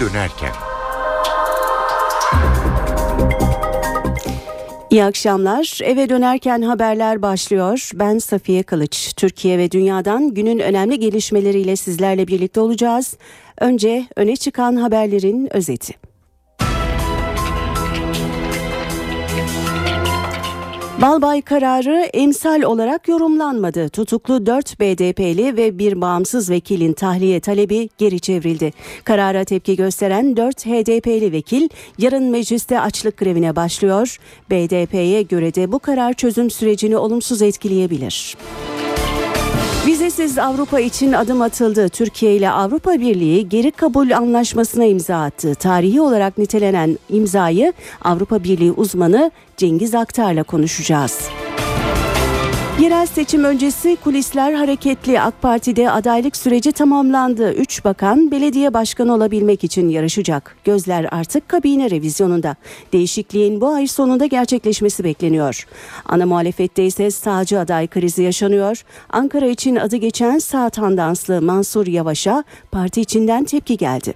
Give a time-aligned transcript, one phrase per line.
[0.00, 0.52] dönerken.
[4.90, 5.78] İyi akşamlar.
[5.84, 7.90] Eve dönerken haberler başlıyor.
[7.94, 9.12] Ben Safiye Kılıç.
[9.16, 13.16] Türkiye ve dünyadan günün önemli gelişmeleriyle sizlerle birlikte olacağız.
[13.60, 16.09] Önce öne çıkan haberlerin özeti.
[21.00, 23.88] Balbay kararı emsal olarak yorumlanmadı.
[23.88, 28.72] Tutuklu 4 BDP'li ve bir bağımsız vekilin tahliye talebi geri çevrildi.
[29.04, 31.68] Karara tepki gösteren 4 HDP'li vekil
[31.98, 34.18] yarın mecliste açlık grevine başlıyor.
[34.50, 38.36] BDP'ye göre de bu karar çözüm sürecini olumsuz etkileyebilir.
[40.00, 41.88] Vizesiz Avrupa için adım atıldı.
[41.88, 45.54] Türkiye ile Avrupa Birliği geri kabul anlaşmasına imza attı.
[45.54, 51.28] Tarihi olarak nitelenen imzayı Avrupa Birliği uzmanı Cengiz Aktar'la konuşacağız.
[52.80, 55.20] Yerel seçim öncesi kulisler hareketli.
[55.20, 57.52] AK Parti'de adaylık süreci tamamlandı.
[57.52, 60.56] Üç bakan belediye başkanı olabilmek için yarışacak.
[60.64, 62.56] Gözler artık kabine revizyonunda.
[62.92, 65.66] Değişikliğin bu ay sonunda gerçekleşmesi bekleniyor.
[66.06, 68.84] Ana muhalefette ise sağcı aday krizi yaşanıyor.
[69.10, 74.14] Ankara için adı geçen sağ tandanslı Mansur Yavaş'a parti içinden tepki geldi.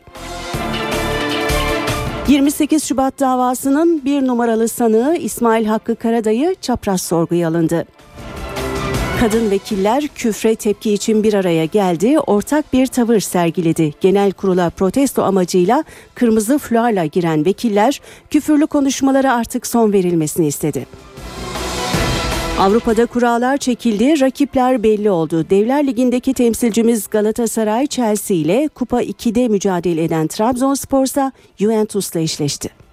[2.28, 7.84] 28 Şubat davasının bir numaralı sanığı İsmail Hakkı Karadayı çapraz sorguya alındı.
[9.20, 13.92] Kadın vekiller küfre tepki için bir araya geldi, ortak bir tavır sergiledi.
[14.00, 15.84] Genel kurula protesto amacıyla
[16.14, 20.86] kırmızı fularla giren vekiller küfürlü konuşmalara artık son verilmesini istedi.
[22.58, 25.50] Avrupa'da kurallar çekildi, rakipler belli oldu.
[25.50, 32.83] Devler Ligi'ndeki temsilcimiz Galatasaray Chelsea ile Kupa 2'de mücadele eden Trabzonspor ise Juventus'la eşleşti.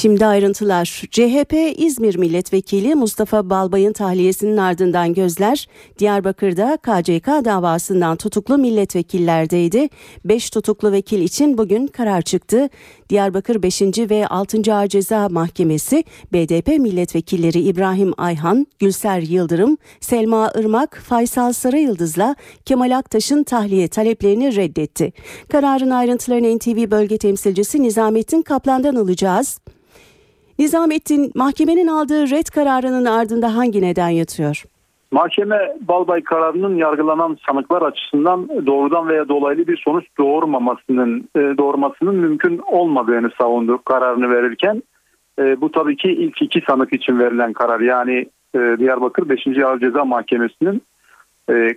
[0.00, 1.02] Şimdi ayrıntılar.
[1.10, 9.88] CHP İzmir Milletvekili Mustafa Balbay'ın tahliyesinin ardından gözler Diyarbakır'da KCK davasından tutuklu milletvekillerdeydi.
[10.24, 12.68] 5 tutuklu vekil için bugün karar çıktı.
[13.10, 13.82] Diyarbakır 5.
[13.82, 14.74] ve 6.
[14.74, 23.42] Ağır Ceza Mahkemesi BDP milletvekilleri İbrahim Ayhan, Gülser Yıldırım, Selma Irmak, Faysal Sarıyıldız'la Kemal Aktaş'ın
[23.42, 25.12] tahliye taleplerini reddetti.
[25.48, 29.60] Kararın ayrıntılarını NTV bölge temsilcisi Nizamettin Kaplan'dan alacağız.
[30.60, 34.62] Nizamettin mahkemenin aldığı red kararının ardında hangi neden yatıyor?
[35.10, 42.58] Mahkeme Balbay kararının yargılanan sanıklar açısından doğrudan veya dolaylı bir sonuç doğurmamasının e, doğurmasının mümkün
[42.58, 44.82] olmadığını savundu kararını verirken.
[45.38, 49.46] E, bu tabii ki ilk iki sanık için verilen karar yani e, Diyarbakır 5.
[49.64, 50.82] Ağır Ceza Mahkemesi'nin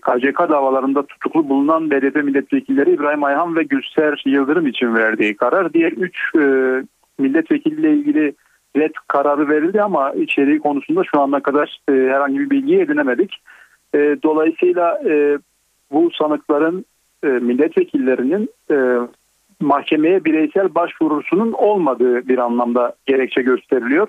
[0.02, 5.74] KCK davalarında tutuklu bulunan BDP milletvekilleri İbrahim Ayhan ve Gülser Yıldırım için verdiği karar.
[5.74, 6.18] Diğer üç
[7.20, 8.34] milletvekiliyle ilgili
[8.78, 13.42] red kararı verildi ama içeriği konusunda şu ana kadar e, herhangi bir bilgi edinemedik.
[13.96, 15.38] E, dolayısıyla e,
[15.92, 16.86] bu sanıkların
[17.24, 19.08] e, milletvekillerinin e,
[19.62, 24.08] mahkemeye bireysel başvurusunun olmadığı bir anlamda gerekçe gösteriliyor.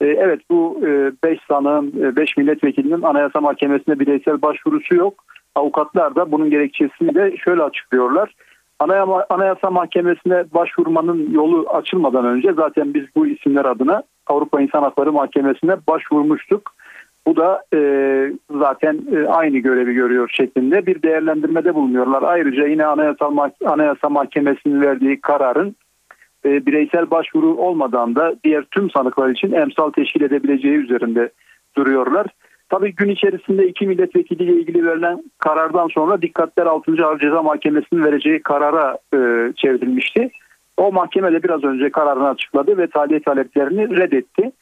[0.00, 0.82] E, evet bu
[1.24, 5.24] 5 e, sanığın 5 e, milletvekilinin anayasa mahkemesine bireysel başvurusu yok.
[5.54, 8.34] Avukatlar da bunun gerekçesini de şöyle açıklıyorlar.
[9.28, 15.76] Anayasa Mahkemesi'ne başvurmanın yolu açılmadan önce zaten biz bu isimler adına Avrupa İnsan Hakları Mahkemesi'ne
[15.88, 16.74] başvurmuştuk.
[17.26, 17.78] Bu da e,
[18.50, 22.22] zaten e, aynı görevi görüyor şeklinde bir değerlendirmede bulunuyorlar.
[22.22, 23.30] Ayrıca yine Anayasa,
[23.64, 25.76] Anayasa Mahkemesi'nin verdiği kararın
[26.44, 31.30] e, bireysel başvuru olmadan da diğer tüm sanıklar için emsal teşkil edebileceği üzerinde
[31.76, 32.26] duruyorlar.
[32.72, 37.06] Tabii gün içerisinde iki milletvekiliyle ilgili verilen karardan sonra dikkatler 6.
[37.06, 39.18] Ağır Ceza Mahkemesi'nin vereceği karara e,
[39.56, 40.30] çevrilmişti.
[40.76, 44.52] O mahkeme de biraz önce kararını açıkladı ve tahliye taleplerini reddetti.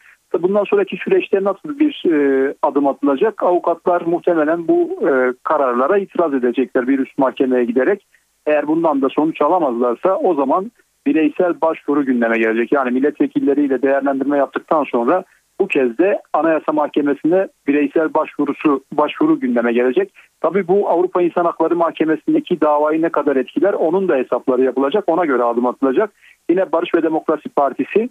[0.42, 3.42] Bundan sonraki süreçte nasıl bir e, adım atılacak?
[3.42, 8.06] Avukatlar muhtemelen bu e, kararlara itiraz edecekler bir üst mahkemeye giderek.
[8.46, 10.72] Eğer bundan da sonuç alamazlarsa o zaman
[11.06, 12.72] bireysel başvuru gündeme gelecek.
[12.72, 15.24] Yani milletvekilleriyle değerlendirme yaptıktan sonra
[15.60, 20.12] bu kez de Anayasa Mahkemesi'ne bireysel başvurusu başvuru gündeme gelecek.
[20.40, 25.04] Tabii bu Avrupa İnsan Hakları Mahkemesi'ndeki davayı ne kadar etkiler onun da hesapları yapılacak.
[25.06, 26.10] Ona göre adım atılacak.
[26.50, 28.08] Yine Barış ve Demokrasi Partisi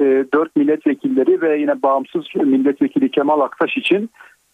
[0.00, 4.10] e, 4 milletvekilleri ve yine bağımsız milletvekili Kemal Aktaş için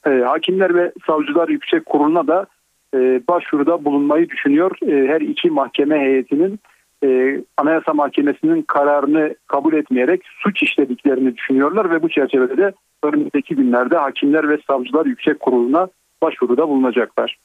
[0.06, 2.46] e, Hakimler ve Savcılar Yüksek Kurulu'na da
[2.94, 4.76] e, başvuruda bulunmayı düşünüyor.
[4.82, 6.60] E, her iki mahkeme heyetinin
[7.06, 12.73] e, Anayasa Mahkemesi'nin kararını kabul etmeyerek suç işlediklerini düşünüyorlar ve bu çerçevede de
[13.03, 15.88] önümüzdeki günlerde Hakimler ve Savcılar Yüksek Kurulu'na
[16.23, 17.38] başvuruda bulunacaklar.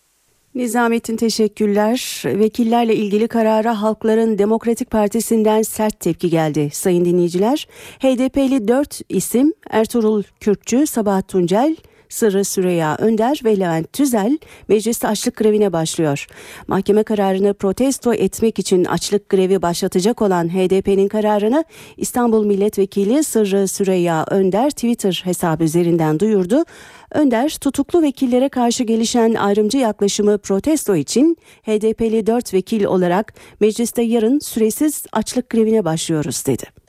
[0.55, 2.23] Nizamettin teşekkürler.
[2.25, 6.69] Vekillerle ilgili karara Halkların Demokratik Partisi'nden sert tepki geldi.
[6.73, 7.67] Sayın dinleyiciler,
[7.99, 11.75] HDP'li 4 isim Ertuğrul Kürkçü, Sabahat Tuncel,
[12.11, 14.37] Sırrı Süreyya Önder ve Levent Tüzel
[14.67, 16.27] mecliste açlık grevine başlıyor.
[16.67, 21.65] Mahkeme kararını protesto etmek için açlık grevi başlatacak olan HDP'nin kararını
[21.97, 26.63] İstanbul Milletvekili Sırrı Süreyya Önder Twitter hesabı üzerinden duyurdu.
[27.11, 34.39] Önder tutuklu vekillere karşı gelişen ayrımcı yaklaşımı protesto için HDP'li 4 vekil olarak mecliste yarın
[34.39, 36.80] süresiz açlık grevine başlıyoruz dedi.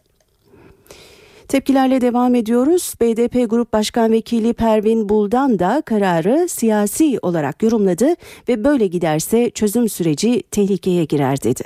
[1.53, 2.95] Tepkilerle devam ediyoruz.
[3.01, 8.15] BDP Grup Başkan Vekili Pervin Buldan da kararı siyasi olarak yorumladı
[8.49, 11.63] ve böyle giderse çözüm süreci tehlikeye girer dedi.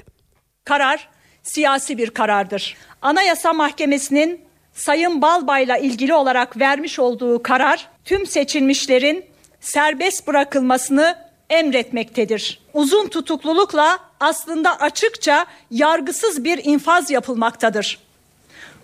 [0.65, 1.09] Karar
[1.43, 2.77] siyasi bir karardır.
[3.03, 4.41] Anayasa Mahkemesi'nin
[4.73, 9.25] Sayın Balbay'la ilgili olarak vermiş olduğu karar tüm seçilmişlerin
[9.61, 11.15] serbest bırakılmasını
[11.51, 12.61] emretmektedir.
[12.75, 18.06] Uzun tutuklulukla aslında açıkça yargısız bir infaz yapılmaktadır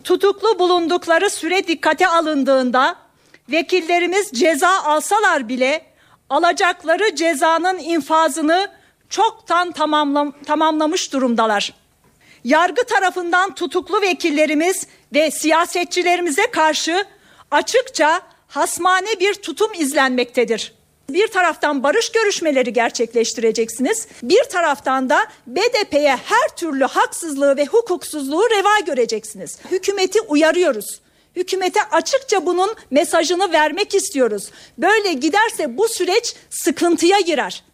[0.04, 2.96] tutuklu bulundukları süre dikkate alındığında
[3.50, 5.86] vekillerimiz ceza alsalar bile
[6.30, 8.68] alacakları cezanın infazını
[9.08, 11.74] çoktan tamamlam tamamlamış durumdalar.
[12.44, 17.04] Yargı tarafından tutuklu vekillerimiz ve siyasetçilerimize karşı
[17.50, 20.72] açıkça hasmane bir tutum izlenmektedir.
[21.10, 24.06] Bir taraftan barış görüşmeleri gerçekleştireceksiniz.
[24.22, 29.58] Bir taraftan da BDP'ye her türlü haksızlığı ve hukuksuzluğu reva göreceksiniz.
[29.70, 31.00] Hükümeti uyarıyoruz.
[31.36, 34.50] Hükümete açıkça bunun mesajını vermek istiyoruz.
[34.78, 37.64] Böyle giderse bu süreç sıkıntıya girer.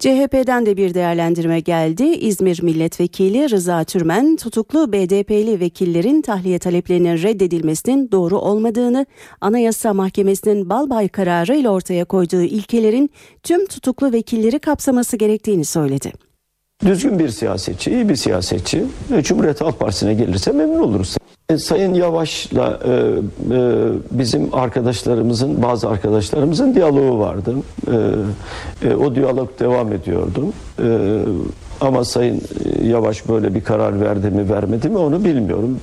[0.00, 2.04] CHP'den de bir değerlendirme geldi.
[2.04, 9.06] İzmir Milletvekili Rıza Türmen tutuklu BDP'li vekillerin tahliye taleplerinin reddedilmesinin doğru olmadığını,
[9.40, 13.10] Anayasa Mahkemesi'nin Balbay kararı ile ortaya koyduğu ilkelerin
[13.42, 16.29] tüm tutuklu vekilleri kapsaması gerektiğini söyledi.
[16.84, 18.84] Düzgün bir siyasetçi, iyi bir siyasetçi
[19.22, 21.16] Cumhuriyet Halk Partisi'ne gelirse memnun oluruz.
[21.48, 27.54] E, Sayın Yavaş'la e, e, bizim arkadaşlarımızın, bazı arkadaşlarımızın diyaloğu vardı.
[28.82, 30.44] E, e, o diyalog devam ediyordu.
[30.82, 31.18] E,
[31.80, 32.42] ama Sayın
[32.82, 35.80] Yavaş böyle bir karar verdi mi vermedi mi onu bilmiyorum.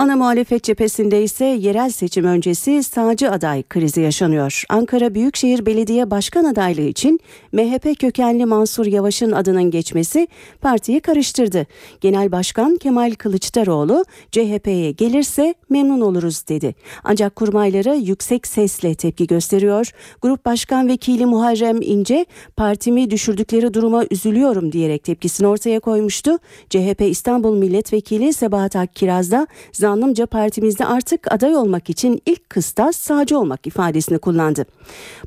[0.00, 4.64] Ana muhalefet cephesinde ise yerel seçim öncesi sağcı aday krizi yaşanıyor.
[4.68, 7.20] Ankara Büyükşehir Belediye Başkan adaylığı için
[7.52, 10.28] MHP kökenli Mansur Yavaş'ın adının geçmesi
[10.60, 11.66] partiyi karıştırdı.
[12.00, 16.74] Genel Başkan Kemal Kılıçdaroğlu CHP'ye gelirse memnun oluruz dedi.
[17.04, 19.90] Ancak kurmayları yüksek sesle tepki gösteriyor.
[20.22, 22.26] Grup Başkan Vekili Muharrem İnce
[22.56, 26.38] partimi düşürdükleri duruma üzülüyorum diyerek tepkisini ortaya koymuştu.
[26.70, 29.46] CHP İstanbul Milletvekili Sebahat Akkiraz da
[29.90, 34.64] zannımca partimizde artık aday olmak için ilk kıstas sağcı olmak ifadesini kullandı.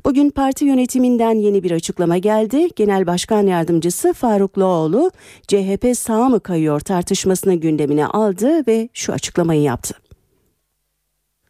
[0.04, 2.68] Bugün parti yönetiminden yeni bir açıklama geldi.
[2.76, 5.10] Genel Başkan Yardımcısı Faruk Loğlu
[5.48, 9.94] CHP sağ mı kayıyor tartışmasını gündemine aldı ve şu açıklamayı yaptı.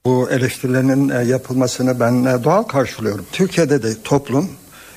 [0.07, 3.27] Bu eleştirilerin e, yapılmasını ben e, doğal karşılıyorum.
[3.33, 4.49] Türkiye'de de toplum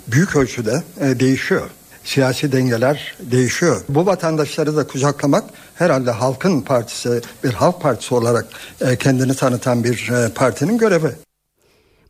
[0.07, 1.69] büyük ölçüde e, değişiyor
[2.07, 3.81] siyasi dengeler değişiyor.
[3.89, 5.43] Bu vatandaşları da kucaklamak
[5.77, 8.47] herhalde halkın partisi, bir halk partisi olarak
[8.81, 11.11] e, kendini tanıtan bir e, partinin görevi.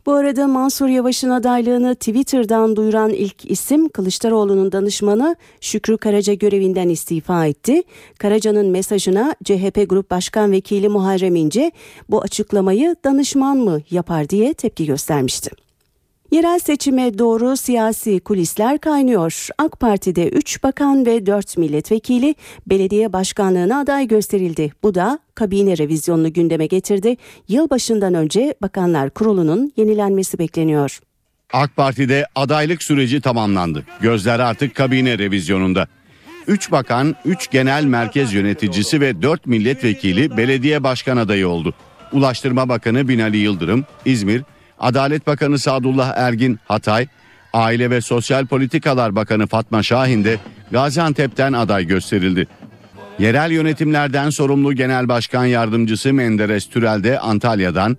[0.05, 7.45] Bu arada Mansur Yavaş'ın adaylığını Twitter'dan duyuran ilk isim Kılıçdaroğlu'nun danışmanı Şükrü Karaca görevinden istifa
[7.45, 7.83] etti.
[8.19, 11.71] Karaca'nın mesajına CHP Grup Başkan Vekili Muharrem İnce
[12.09, 15.66] bu açıklamayı danışman mı yapar diye tepki göstermişti.
[16.31, 19.48] Yerel seçime doğru siyasi kulisler kaynıyor.
[19.57, 22.36] AK Parti'de 3 bakan ve 4 milletvekili
[22.67, 24.72] belediye başkanlığına aday gösterildi.
[24.84, 27.17] Bu da kabine revizyonunu gündeme getirdi.
[27.48, 31.00] Yılbaşından önce Bakanlar Kurulu'nun yenilenmesi bekleniyor.
[31.53, 33.84] AK Parti'de adaylık süreci tamamlandı.
[34.01, 35.88] Gözler artık kabine revizyonunda.
[36.48, 41.74] 3 bakan, 3 genel merkez yöneticisi ve 4 milletvekili belediye başkan adayı oldu.
[42.12, 44.43] Ulaştırma Bakanı Binali Yıldırım, İzmir,
[44.79, 47.07] Adalet Bakanı Sadullah Ergin Hatay,
[47.53, 50.38] Aile ve Sosyal Politikalar Bakanı Fatma Şahin de
[50.72, 52.48] Gaziantep'ten aday gösterildi.
[53.19, 57.98] Yerel yönetimlerden sorumlu Genel Başkan Yardımcısı Menderes Türel de Antalya'dan,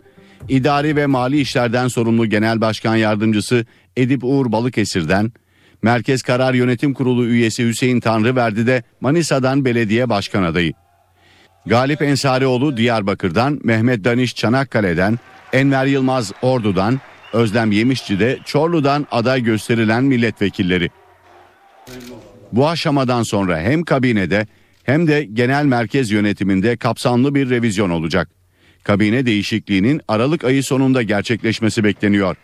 [0.48, 3.66] İdari ve Mali İşlerden sorumlu Genel Başkan Yardımcısı
[3.96, 5.32] Edip Uğur Balıkesir'den,
[5.82, 10.72] Merkez Karar Yönetim Kurulu üyesi Hüseyin Tanrıverdi de Manisa'dan belediye başkan adayı.
[11.66, 15.18] Galip Ensarioğlu Diyarbakır'dan, Mehmet Daniş Çanakkale'den,
[15.52, 17.00] Enver Yılmaz Ordu'dan,
[17.32, 20.90] Özlem Yemişçi de Çorlu'dan aday gösterilen milletvekilleri.
[22.52, 24.46] Bu aşamadan sonra hem kabinede
[24.84, 28.28] hem de genel merkez yönetiminde kapsamlı bir revizyon olacak.
[28.84, 32.36] Kabine değişikliğinin Aralık ayı sonunda gerçekleşmesi bekleniyor.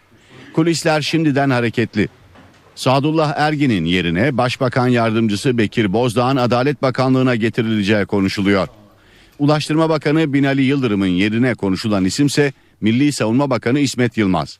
[0.55, 2.09] Kulisler şimdiden hareketli.
[2.75, 8.69] Sadullah Ergin'in yerine Başbakan Yardımcısı Bekir Bozdağ'ın Adalet Bakanlığı'na getirileceği konuşuluyor.
[9.39, 12.53] Ulaştırma Bakanı Binali Yıldırım'ın yerine konuşulan isimse
[12.85, 14.59] Milli Savunma Bakanı İsmet Yılmaz.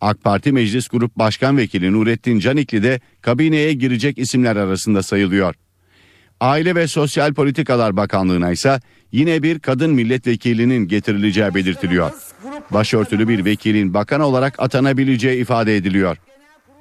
[0.00, 5.54] AK Parti Meclis Grup Başkan Vekili Nurettin Canikli de kabineye girecek isimler arasında sayılıyor.
[6.40, 8.80] Aile ve Sosyal Politikalar Bakanlığı'na ise
[9.12, 12.10] yine bir kadın milletvekilinin getirileceği belirtiliyor.
[12.70, 16.16] Başörtülü bir vekilin bakan olarak atanabileceği ifade ediliyor.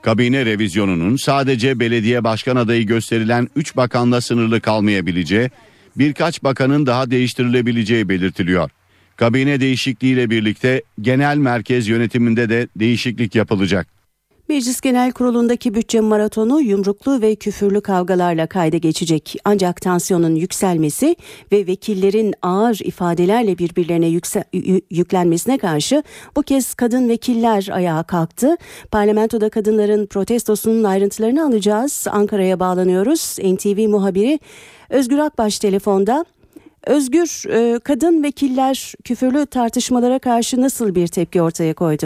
[0.03, 5.50] Kabine revizyonunun sadece belediye başkan adayı gösterilen 3 bakanla sınırlı kalmayabileceği,
[5.96, 8.70] birkaç bakanın daha değiştirilebileceği belirtiliyor.
[9.24, 13.88] Kabine değişikliğiyle birlikte genel merkez yönetiminde de değişiklik yapılacak.
[14.50, 19.36] Meclis Genel Kurulu'ndaki bütçe maratonu yumruklu ve küfürlü kavgalarla kayda geçecek.
[19.46, 21.15] Ancak tansiyonun yükselmesi
[21.51, 24.44] ve vekillerin ağır ifadelerle birbirlerine yükse,
[24.92, 26.03] yüklenmesine karşı
[26.36, 28.58] bu kez kadın vekiller ayağa kalktı.
[28.92, 32.06] Parlamentoda kadınların protestosunun ayrıntılarını alacağız.
[32.12, 33.38] Ankara'ya bağlanıyoruz.
[33.39, 34.39] NTV muhabiri
[34.89, 36.25] Özgür Akbaş telefonda.
[36.88, 42.06] Özgür, e, kadın vekiller küfürlü tartışmalara karşı nasıl bir tepki ortaya koydu?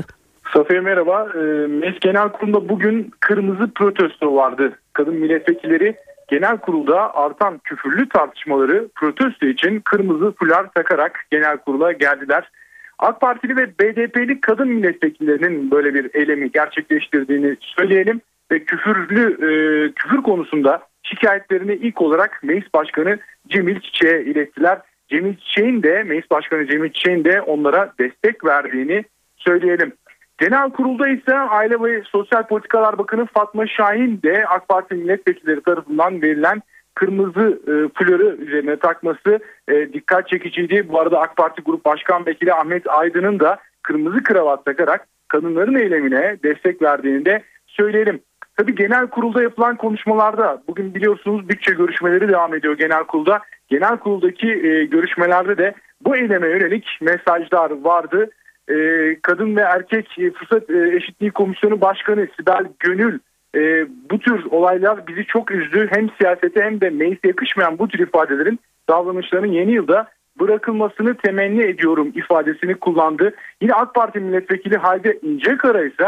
[0.53, 1.27] Safiye merhaba.
[1.35, 4.79] E, MES Genel Kurulu'nda bugün kırmızı protesto vardı.
[4.93, 5.95] Kadın milletvekilleri
[6.27, 12.51] genel kurulda artan küfürlü tartışmaları protesto için kırmızı fular takarak genel kurula geldiler.
[12.99, 19.49] AK Partili ve BDP'li kadın milletvekillerinin böyle bir eylemi gerçekleştirdiğini söyleyelim ve küfürlü e,
[19.91, 24.79] küfür konusunda şikayetlerini ilk olarak Meclis Başkanı Cemil Çiçek'e ilettiler.
[25.09, 29.03] Cemil Çiçek'in de Meclis Başkanı Cemil Çiçek'in de onlara destek verdiğini
[29.37, 29.93] söyleyelim.
[30.37, 36.21] Genel kurulda ise Aile ve Sosyal Politikalar Bakanı Fatma Şahin de AK Parti milletvekilleri tarafından
[36.21, 36.61] verilen
[36.95, 40.89] kırmızı e, flörü üzerine takması e, dikkat çekiciydi.
[40.89, 46.37] Bu arada AK Parti Grup Başkan Vekili Ahmet Aydın'ın da kırmızı kravat takarak kadınların eylemine
[46.43, 48.19] destek verdiğini de söyleyelim.
[48.57, 53.39] Tabii genel kurulda yapılan konuşmalarda bugün biliyorsunuz bütçe görüşmeleri devam ediyor genel kurulda.
[53.69, 55.73] Genel kuruldaki e, görüşmelerde de
[56.05, 58.29] bu eyleme yönelik mesajlar vardı.
[58.69, 58.75] E,
[59.21, 63.19] Kadın ve Erkek Fırsat e, Eşitliği Komisyonu Başkanı Sibel Gönül
[63.55, 65.87] e, bu tür olaylar bizi çok üzdü.
[65.91, 68.59] Hem siyasete hem de meclise yakışmayan bu tür ifadelerin
[68.89, 70.07] davranışların yeni yılda
[70.39, 73.33] bırakılmasını temenni ediyorum ifadesini kullandı.
[73.61, 76.07] Yine AK Parti milletvekili Halide İncekara ise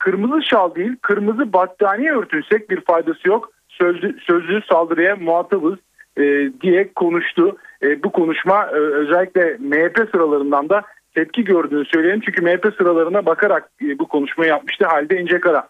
[0.00, 3.50] kırmızı şal değil kırmızı battaniye örtünsek bir faydası yok.
[3.68, 5.78] Sözlü, sözlü saldırıya muhatabız
[6.16, 6.22] e,
[6.60, 7.56] diye konuştu.
[7.82, 10.82] E, bu konuşma e, özellikle MHP sıralarından da
[11.14, 12.20] tepki gördüğünü söyleyelim.
[12.20, 15.68] Çünkü MHP sıralarına bakarak e, bu konuşmayı yapmıştı Halide İncekara.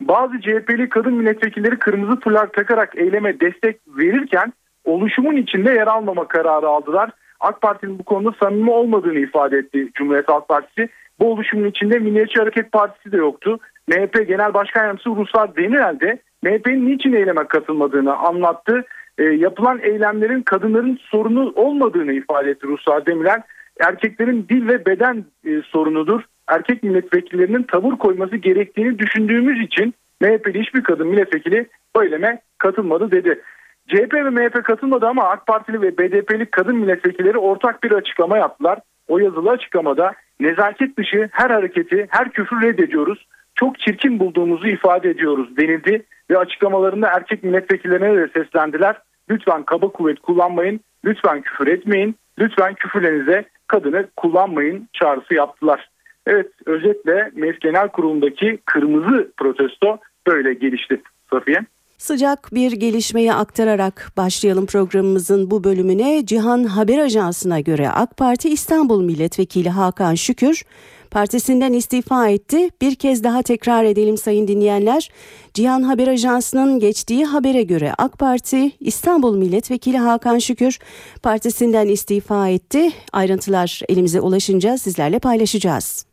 [0.00, 4.52] Bazı CHP'li kadın milletvekilleri kırmızı fular takarak eyleme destek verirken
[4.84, 7.10] oluşumun içinde yer almama kararı aldılar.
[7.40, 10.88] AK Parti'nin bu konuda samimi olmadığını ifade etti Cumhuriyet Halk Partisi.
[11.20, 13.58] Bu oluşumun içinde Milliyetçi Hareket Partisi de yoktu.
[13.88, 18.84] MHP Genel Başkan Yardımcısı Ruslar Demirel de MHP'nin niçin eyleme katılmadığını anlattı.
[19.18, 23.42] E, yapılan eylemlerin kadınların sorunu olmadığını ifade etti Ruslar Demirel.
[23.80, 26.22] Erkeklerin dil ve beden e, sorunudur.
[26.48, 33.40] Erkek milletvekillerinin tavır koyması gerektiğini düşündüğümüz için MHP'li hiçbir kadın milletvekili bu eyleme katılmadı dedi.
[33.88, 38.78] CHP ve MHP katılmadı ama AK Partili ve BDP'li kadın milletvekilleri ortak bir açıklama yaptılar.
[39.10, 43.26] O yazılı açıklamada nezaket dışı her hareketi, her küfür reddediyoruz.
[43.54, 48.96] Çok çirkin bulduğumuzu ifade ediyoruz denildi ve açıklamalarında erkek milletvekillerine de seslendiler.
[49.30, 55.88] Lütfen kaba kuvvet kullanmayın, lütfen küfür etmeyin, lütfen küfürlerinize kadını kullanmayın çağrısı yaptılar.
[56.26, 61.00] Evet özetle Meclis Genel Kurulu'ndaki kırmızı protesto böyle gelişti
[61.30, 61.60] Safiye.
[62.00, 66.26] Sıcak bir gelişmeyi aktararak başlayalım programımızın bu bölümüne.
[66.26, 70.64] Cihan Haber Ajansı'na göre AK Parti İstanbul Milletvekili Hakan Şükür
[71.10, 72.68] partisinden istifa etti.
[72.80, 75.10] Bir kez daha tekrar edelim sayın dinleyenler.
[75.54, 80.78] Cihan Haber Ajansı'nın geçtiği habere göre AK Parti İstanbul Milletvekili Hakan Şükür
[81.22, 82.90] partisinden istifa etti.
[83.12, 86.09] Ayrıntılar elimize ulaşınca sizlerle paylaşacağız.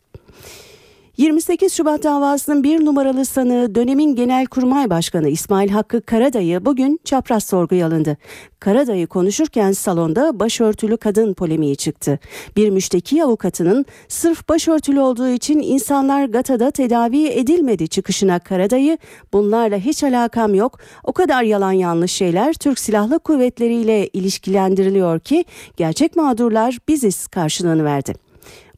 [1.17, 7.87] 28 Şubat davasının bir numaralı sanığı dönemin Genelkurmay Başkanı İsmail Hakkı Karadayı bugün çapraz sorguya
[7.87, 8.17] alındı.
[8.59, 12.19] Karadayı konuşurken salonda başörtülü kadın polemiği çıktı.
[12.55, 18.97] Bir müşteki avukatının sırf başörtülü olduğu için insanlar Gata'da tedavi edilmedi çıkışına Karadayı
[19.33, 25.45] bunlarla hiç alakam yok o kadar yalan yanlış şeyler Türk Silahlı Kuvvetleri ile ilişkilendiriliyor ki
[25.77, 28.26] gerçek mağdurlar biziz karşılığını verdi.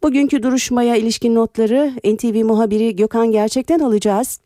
[0.03, 4.41] Bugünkü duruşmaya ilişkin notları NTV muhabiri Gökhan Gerçek'ten alacağız.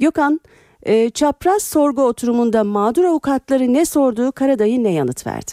[0.00, 0.40] Gökhan,
[0.82, 5.50] e, çapraz sorgu oturumunda mağdur avukatları ne sorduğu Karadayı ne yanıt verdi?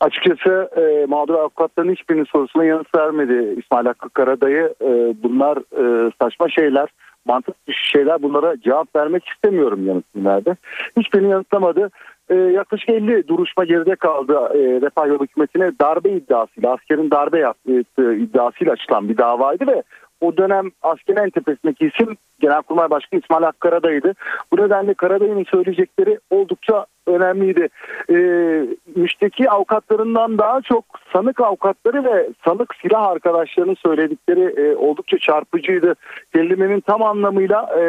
[0.00, 4.74] Açıkçası e, mağdur avukatların hiçbirinin sorusuna yanıt vermedi İsmail Hakkı Karadayı.
[4.82, 6.88] E, bunlar e, saçma şeyler.
[7.24, 10.56] mantık dışı şeyler bunlara cevap vermek istemiyorum yanıtlarda.
[10.96, 11.90] Hiçbirini yanıtlamadı.
[12.30, 18.14] Ee, yaklaşık 50 duruşma geride kaldı e, Refah Yolu hükümetine darbe iddiasıyla, askerin darbe yaptığı
[18.14, 19.82] iddiasıyla açılan bir davaydı ve
[20.20, 24.14] o dönem askerin en tepesindeki isim Genelkurmay Başkanı İsmail Hakkı Karadayı'ydı.
[24.52, 27.68] Bu nedenle Karadayı'nın söyleyecekleri oldukça önemliydi.
[28.10, 35.94] Ee, müşteki avukatlarından daha çok sanık avukatları ve sanık silah arkadaşlarının söyledikleri e, oldukça çarpıcıydı.
[36.34, 37.82] Kelimenin tam anlamıyla e,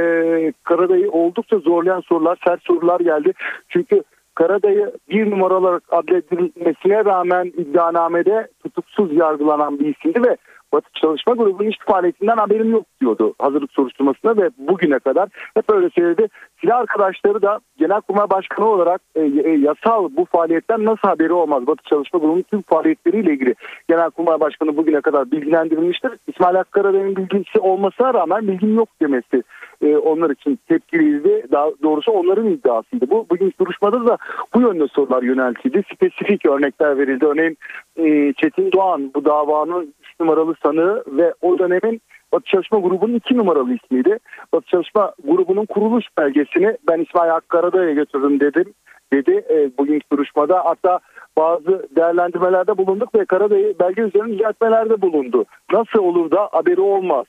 [0.64, 3.34] Karadayı oldukça zorlayan sorular, sert sorular geldi.
[3.70, 4.04] Çünkü
[4.36, 10.38] Karadayı bir numaralı olarak adledilmesine rağmen iddianamede tutuksuz yargılanan bir isimdi ve
[10.74, 15.90] Batı Çalışma Grubu'nun iş faaliyetinden haberim yok diyordu hazırlık soruşturmasında ve bugüne kadar hep öyle
[15.90, 16.28] söyledi.
[16.62, 21.68] Silah arkadaşları da Genelkurmay Başkanı olarak e, e, yasal bu faaliyetten nasıl haberi olmaz?
[21.68, 23.56] Batı Çalışma Grubu'nun tüm faaliyetleriyle ilgili
[23.90, 26.12] Genelkurmay Başkanı bugüne kadar bilgilendirilmiştir.
[26.28, 29.44] İsmail Hakkı bilgisi olmasına rağmen bilgim yok demesi
[29.82, 31.44] e, onlar için tepkiliydi.
[31.52, 33.10] Daha doğrusu onların iddiasıydı.
[33.10, 34.18] Bu bugün duruşmada da
[34.54, 35.84] bu yönde sorular yöneltildi.
[35.94, 37.26] Spesifik örnekler verildi.
[37.26, 37.58] Örneğin
[37.98, 43.38] e, Çetin Doğan bu davanın 3 numaralı sanığı ve o dönemin Batı Çalışma Grubu'nun 2
[43.38, 44.18] numaralı ismiydi.
[44.54, 48.74] Batı Çalışma Grubu'nun kuruluş belgesini ben İsmail Hakkı Karadayı'ya götürdüm dedim
[49.14, 50.66] dedi e, bugünkü duruşmada.
[50.66, 51.00] Hatta
[51.38, 55.46] bazı değerlendirmelerde bulunduk ve Karadayı belge üzerine düzeltmelerde bulundu.
[55.72, 57.26] Nasıl olur da haberi olmaz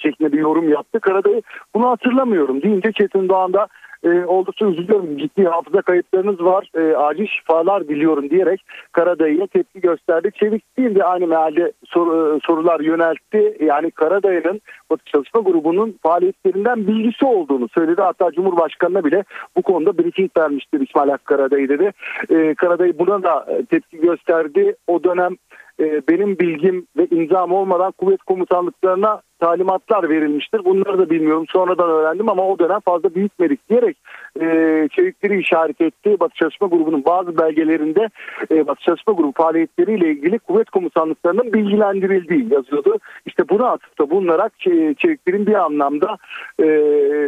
[0.00, 1.00] şeklinde bir yorum yaptı.
[1.00, 1.42] Karadayı
[1.74, 3.66] bunu hatırlamıyorum deyince Çetin Doğan'da
[4.04, 5.18] e, oldukça üzülüyorum.
[5.18, 6.70] Ciddi hafıza kayıplarınız var.
[6.74, 10.30] E, acil şifalar diliyorum diyerek Karadayı'ya tepki gösterdi.
[10.34, 13.56] Çevik değil de aynı mealde sor, e, sorular yöneltti.
[13.60, 18.02] Yani Karadayı'nın Batı Çalışma Grubu'nun faaliyetlerinden bilgisi olduğunu söyledi.
[18.02, 19.24] Hatta Cumhurbaşkanı'na bile
[19.56, 21.92] bu konuda briefing vermiştir İsmail Hakkı Karadayı dedi.
[22.30, 24.74] E, Karadayı buna da tepki gösterdi.
[24.86, 25.36] O dönem
[25.80, 30.64] e, benim bilgim ve imzam olmadan kuvvet komutanlıklarına talimatlar verilmiştir.
[30.64, 31.44] Bunları da bilmiyorum.
[31.48, 33.96] Sonradan öğrendim ama o dönem fazla büyütmedik diyerek
[34.40, 34.44] e,
[34.92, 36.16] çevikleri işaret etti.
[36.20, 38.08] Batı Çalışma Grubu'nun bazı belgelerinde
[38.50, 42.96] e, Batı Çalışma Grubu faaliyetleriyle ilgili kuvvet komutanlıklarının bilgilendirildiği yazıyordu.
[43.26, 44.52] İşte buna atıfta bulunarak
[44.98, 46.16] çeviklerin bir anlamda
[46.58, 46.64] e,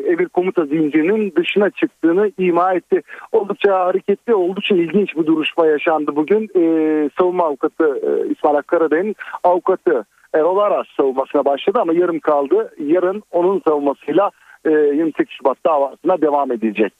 [0.07, 3.03] emir komuta zincirinin dışına çıktığını ima etti.
[3.33, 6.51] Oldukça hareketli, oldukça ilginç bir duruşma yaşandı bugün.
[6.57, 6.62] E,
[7.18, 12.75] savunma avukatı e, İsmail Akkaraday'ın avukatı Erol Aras savunmasına başladı ama yarım kaldı.
[12.79, 14.31] Yarın onun savunmasıyla
[14.66, 16.92] 28 e, Şubat davasına devam edecek.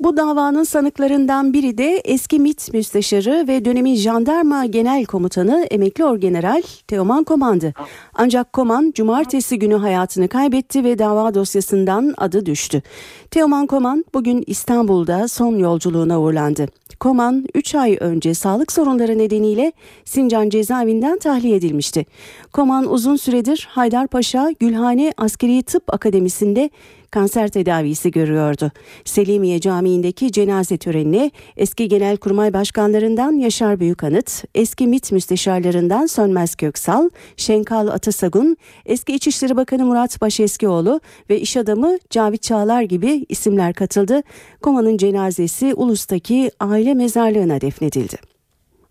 [0.00, 6.62] Bu davanın sanıklarından biri de eski MİT müsteşarı ve dönemin jandarma genel komutanı emekli orgeneral
[6.88, 7.72] Teoman Koman'dı.
[8.14, 12.82] Ancak Koman cumartesi günü hayatını kaybetti ve dava dosyasından adı düştü.
[13.30, 16.66] Teoman Koman bugün İstanbul'da son yolculuğuna uğurlandı.
[17.00, 19.72] Koman 3 ay önce sağlık sorunları nedeniyle
[20.04, 22.06] Sincan cezaevinden tahliye edilmişti.
[22.52, 26.70] Koman uzun süredir Haydarpaşa Gülhane Askeri Tıp Akademisi'nde
[27.10, 28.70] kanser tedavisi görüyordu.
[29.04, 37.88] Selimiye Camii'ndeki cenaze törenine eski genelkurmay başkanlarından Yaşar Büyükanıt, eski MİT müsteşarlarından Sönmez Köksal, Şenkal
[37.88, 44.22] Atasagun, eski İçişleri Bakanı Murat Başeskioğlu ve iş adamı Cavit Çağlar gibi isimler katıldı.
[44.62, 48.37] Koma'nın cenazesi Ulus'taki aile mezarlığına defnedildi.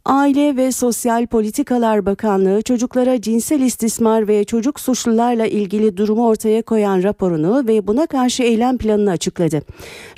[0.07, 7.03] Aile ve Sosyal Politikalar Bakanlığı çocuklara cinsel istismar ve çocuk suçlularla ilgili durumu ortaya koyan
[7.03, 9.61] raporunu ve buna karşı eylem planını açıkladı.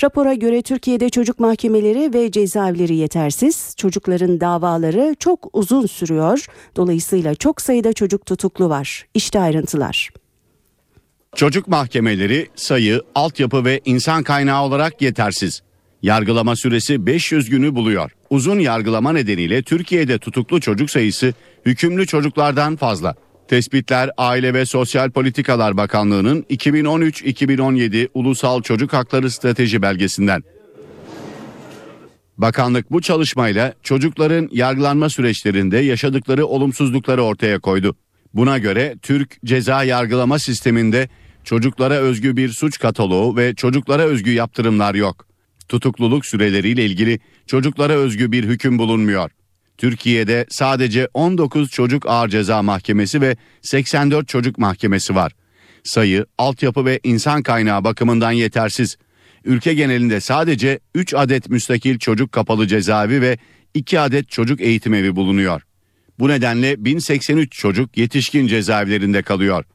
[0.04, 7.62] Rapora göre Türkiye'de çocuk mahkemeleri ve cezaevleri yetersiz, çocukların davaları çok uzun sürüyor, dolayısıyla çok
[7.62, 9.06] sayıda çocuk tutuklu var.
[9.14, 10.10] İşte ayrıntılar.
[11.36, 15.62] Çocuk mahkemeleri sayı, altyapı ve insan kaynağı olarak yetersiz.
[16.02, 18.19] Yargılama süresi 500 günü buluyor.
[18.30, 21.34] Uzun yargılama nedeniyle Türkiye'de tutuklu çocuk sayısı
[21.66, 23.16] hükümlü çocuklardan fazla.
[23.48, 30.44] Tespitler Aile ve Sosyal Politikalar Bakanlığı'nın 2013-2017 Ulusal Çocuk Hakları Strateji belgesinden.
[32.38, 37.96] Bakanlık bu çalışmayla çocukların yargılanma süreçlerinde yaşadıkları olumsuzlukları ortaya koydu.
[38.34, 41.10] Buna göre Türk ceza yargılama sisteminde
[41.44, 45.29] çocuklara özgü bir suç kataloğu ve çocuklara özgü yaptırımlar yok
[45.70, 49.32] tutukluluk süreleriyle ilgili çocuklara özgü bir hüküm bulunmuyor.
[49.78, 55.32] Türkiye'de sadece 19 çocuk ağır ceza mahkemesi ve 84 çocuk mahkemesi var.
[55.84, 58.98] Sayı, altyapı ve insan kaynağı bakımından yetersiz.
[59.46, 63.38] Ülke genelinde sadece 3 adet müstakil çocuk kapalı cezaevi ve
[63.74, 65.62] 2 adet çocuk eğitim evi bulunuyor.
[66.20, 69.66] Bu nedenle 1083 çocuk yetişkin cezaevlerinde kalıyor.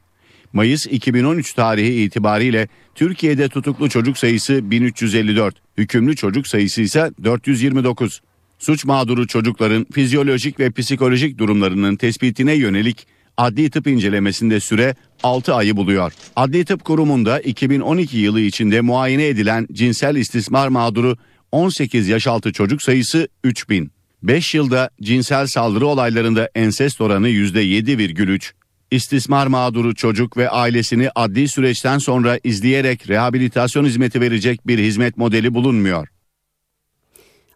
[0.53, 8.21] Mayıs 2013 tarihi itibariyle Türkiye'de tutuklu çocuk sayısı 1354, hükümlü çocuk sayısı ise 429.
[8.59, 15.77] Suç mağduru çocukların fizyolojik ve psikolojik durumlarının tespitine yönelik Adli tıp incelemesinde süre 6 ayı
[15.77, 16.13] buluyor.
[16.37, 21.17] Adli tıp kurumunda 2012 yılı içinde muayene edilen cinsel istismar mağduru
[21.53, 23.91] 18 yaş altı çocuk sayısı 3000.
[24.23, 28.53] 5 yılda cinsel saldırı olaylarında ensest oranı %7,3.
[28.95, 35.55] İstismar mağduru çocuk ve ailesini adli süreçten sonra izleyerek rehabilitasyon hizmeti verecek bir hizmet modeli
[35.55, 36.14] bulunmuyor.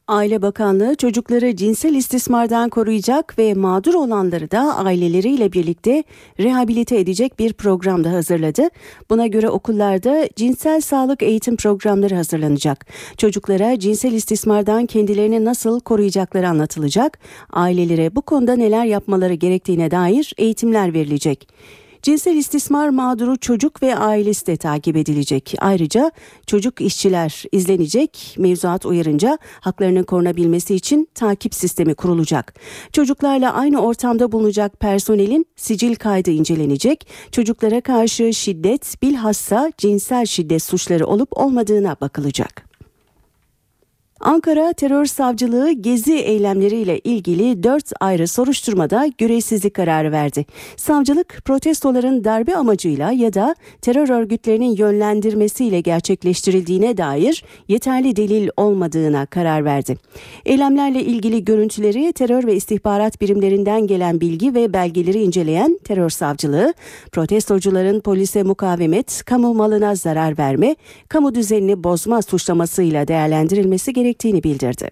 [0.08, 6.04] Aile Bakanlığı çocukları cinsel istismardan koruyacak ve mağdur olanları da aileleriyle birlikte
[6.40, 8.68] rehabilite edecek bir program da hazırladı.
[9.10, 12.86] Buna göre okullarda cinsel sağlık eğitim programları hazırlanacak.
[13.16, 17.18] Çocuklara cinsel istismardan kendilerini nasıl koruyacakları anlatılacak.
[17.52, 21.48] Ailelere bu konuda neler yapmaları gerektiğine dair eğitimler verilecek.
[22.02, 25.54] Cinsel istismar mağduru çocuk ve ailesi de takip edilecek.
[25.58, 26.10] Ayrıca
[26.46, 28.34] çocuk işçiler izlenecek.
[28.38, 32.54] Mevzuat uyarınca haklarının korunabilmesi için takip sistemi kurulacak.
[32.92, 37.08] Çocuklarla aynı ortamda bulunacak personelin sicil kaydı incelenecek.
[37.32, 42.67] Çocuklara karşı şiddet bilhassa cinsel şiddet suçları olup olmadığına bakılacak.
[44.20, 50.46] Ankara Terör Savcılığı gezi eylemleriyle ilgili 4 ayrı soruşturmada görevsizlik kararı verdi.
[50.76, 59.64] Savcılık protestoların darbe amacıyla ya da terör örgütlerinin yönlendirmesiyle gerçekleştirildiğine dair yeterli delil olmadığına karar
[59.64, 59.96] verdi.
[60.44, 66.74] Eylemlerle ilgili görüntüleri terör ve istihbarat birimlerinden gelen bilgi ve belgeleri inceleyen terör savcılığı
[67.12, 70.76] protestocuların polise mukavemet, kamu malına zarar verme,
[71.08, 74.90] kamu düzenini bozma suçlamasıyla değerlendirilmesi gerekiyor gerektiğini bildirdi.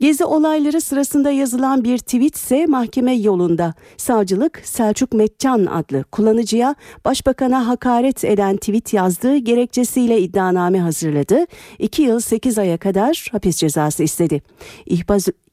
[0.00, 3.74] Gezi olayları sırasında yazılan bir tweet ise mahkeme yolunda.
[3.96, 11.46] Savcılık Selçuk Metcan adlı kullanıcıya başbakana hakaret eden tweet yazdığı gerekçesiyle iddianame hazırladı.
[11.78, 14.42] 2 yıl 8 aya kadar hapis cezası istedi.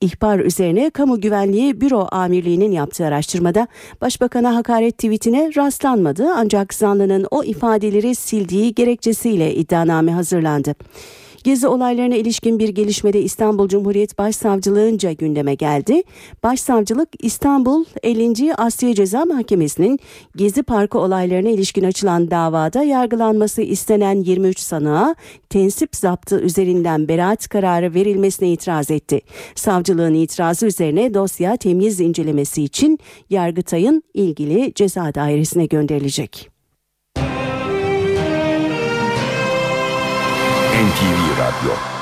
[0.02, 3.68] İhbar, üzerine Kamu Güvenliği Büro Amirliği'nin yaptığı araştırmada
[4.02, 10.76] başbakana hakaret tweetine rastlanmadı ancak zanlının o ifadeleri sildiği gerekçesiyle iddianame hazırlandı.
[11.44, 16.04] Gezi olaylarına ilişkin bir gelişmede İstanbul Cumhuriyet Başsavcılığınca gündeme geldi.
[16.44, 18.56] Başsavcılık İstanbul 50.
[18.56, 20.00] Asya Ceza Mahkemesi'nin
[20.36, 25.16] Gezi Parkı olaylarına ilişkin açılan davada yargılanması istenen 23 sanığa
[25.50, 29.22] tensip zaptı üzerinden beraat kararı verilmesine itiraz etti.
[29.56, 36.53] Savcılığın itirazı üzerine dosya temyiz incelemesi için Yargıtay'ın ilgili ceza dairesine gönderilecek.
[40.74, 41.93] NTV Radyo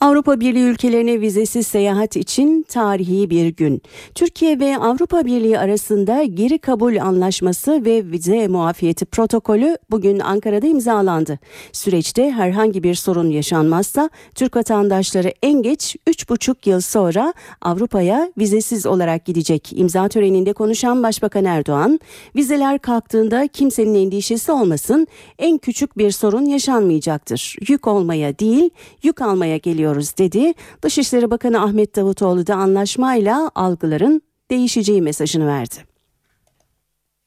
[0.00, 3.82] Avrupa Birliği ülkelerine vizesiz seyahat için tarihi bir gün.
[4.14, 11.38] Türkiye ve Avrupa Birliği arasında geri kabul anlaşması ve vize muafiyeti protokolü bugün Ankara'da imzalandı.
[11.72, 19.24] Süreçte herhangi bir sorun yaşanmazsa Türk vatandaşları en geç 3,5 yıl sonra Avrupa'ya vizesiz olarak
[19.24, 19.72] gidecek.
[19.72, 22.00] İmza töreninde konuşan Başbakan Erdoğan,
[22.36, 25.06] vizeler kalktığında kimsenin endişesi olmasın,
[25.38, 27.56] en küçük bir sorun yaşanmayacaktır.
[27.68, 28.70] Yük olmaya değil,
[29.02, 30.54] yük almaya geliyor bekliyoruz dedi.
[30.82, 35.74] Dışişleri Bakanı Ahmet Davutoğlu da anlaşmayla algıların değişeceği mesajını verdi.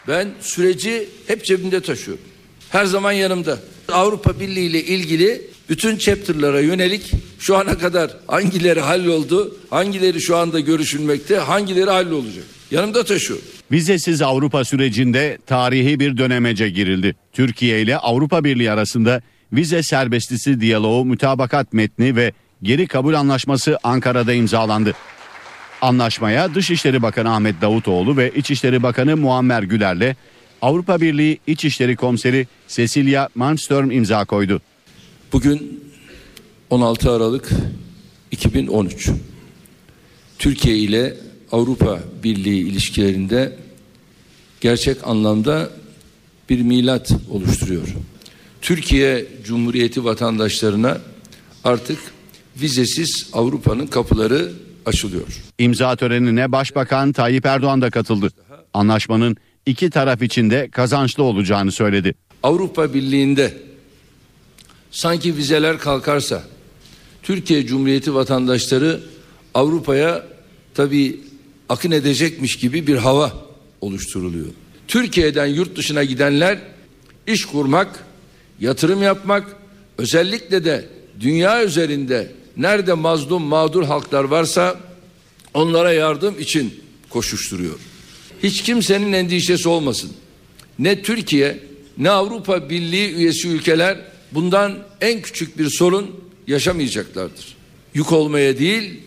[0.08, 2.24] Ben süreci hep cebimde taşıyorum.
[2.70, 3.58] Her zaman yanımda.
[3.92, 10.60] Avrupa Birliği ile ilgili bütün chapter'lara yönelik şu ana kadar hangileri halloldu, hangileri şu anda
[10.60, 12.44] görüşülmekte, hangileri hallolacak.
[12.72, 13.46] Yanımda taşıyorum.
[13.72, 17.16] Vizesiz Avrupa sürecinde tarihi bir dönemece girildi.
[17.34, 19.22] Türkiye ile Avrupa Birliği arasında
[19.54, 24.94] vize serbestisi diyaloğu mütabakat metni ve geri kabul anlaşması Ankara'da imzalandı.
[25.82, 30.16] Anlaşmaya Dışişleri Bakanı Ahmet Davutoğlu ve İçişleri Bakanı Muammer Güler'le
[30.62, 34.62] Avrupa Birliği İçişleri Komiseri Cecilia Malmström imza koydu.
[35.34, 35.84] Bugün
[36.70, 37.50] 16 Aralık
[38.32, 39.10] 2013.
[40.40, 41.18] Türkiye ile
[41.52, 43.58] Avrupa Birliği ilişkilerinde
[44.62, 45.70] gerçek anlamda
[46.50, 47.88] bir milat oluşturuyor.
[48.62, 50.98] Türkiye Cumhuriyeti vatandaşlarına
[51.64, 52.00] artık
[52.56, 54.52] vizesiz Avrupa'nın kapıları
[54.86, 55.42] açılıyor.
[55.60, 58.30] İmza törenine Başbakan Tayyip Erdoğan da katıldı.
[58.74, 62.16] Anlaşmanın iki taraf için de kazançlı olacağını söyledi.
[62.44, 63.58] Avrupa Birliği'nde
[64.92, 66.44] sanki vizeler kalkarsa
[67.24, 69.00] Türkiye Cumhuriyeti vatandaşları
[69.54, 70.26] Avrupa'ya
[70.74, 71.20] tabi
[71.70, 73.34] akın edecekmiş gibi bir hava
[73.82, 74.48] oluşturuluyor.
[74.88, 76.60] Türkiye'den yurt dışına gidenler
[77.28, 78.06] iş kurmak,
[78.60, 79.56] yatırım yapmak,
[79.98, 80.86] özellikle de
[81.20, 84.80] dünya üzerinde nerede mazlum mağdur halklar varsa
[85.54, 87.80] onlara yardım için koşuşturuyor.
[88.44, 90.12] Hiç kimsenin endişesi olmasın.
[90.80, 91.60] Ne Türkiye
[91.98, 93.98] ne Avrupa Birliği üyesi ülkeler
[94.32, 96.12] bundan en küçük bir sorun
[96.48, 97.56] yaşamayacaklardır.
[97.94, 99.00] Yük olmaya değil,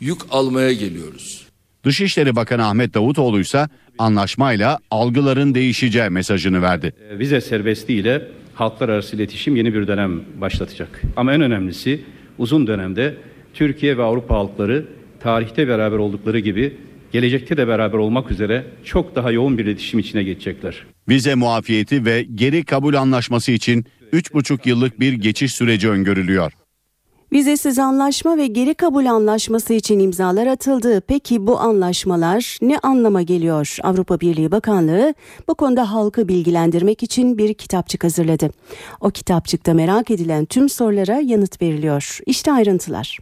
[0.00, 1.46] yük almaya geliyoruz.
[1.84, 6.94] Dışişleri Bakanı Ahmet Davutoğlu ise anlaşmayla algıların değişeceği mesajını verdi.
[7.10, 11.02] E, vize serbestliği ile halklar arası iletişim yeni bir dönem başlatacak.
[11.16, 12.04] Ama en önemlisi
[12.40, 13.14] uzun dönemde
[13.54, 14.86] Türkiye ve Avrupa halkları
[15.20, 16.76] tarihte beraber oldukları gibi
[17.12, 20.86] gelecekte de beraber olmak üzere çok daha yoğun bir iletişim içine geçecekler.
[21.08, 26.52] Vize muafiyeti ve geri kabul anlaşması için 3,5 yıllık bir geçiş süreci öngörülüyor.
[27.32, 31.00] Vizesiz anlaşma ve geri kabul anlaşması için imzalar atıldı.
[31.00, 33.76] Peki bu anlaşmalar ne anlama geliyor?
[33.82, 35.14] Avrupa Birliği Bakanlığı
[35.48, 38.50] bu konuda halkı bilgilendirmek için bir kitapçık hazırladı.
[39.00, 42.18] O kitapçıkta merak edilen tüm sorulara yanıt veriliyor.
[42.26, 43.18] İşte ayrıntılar.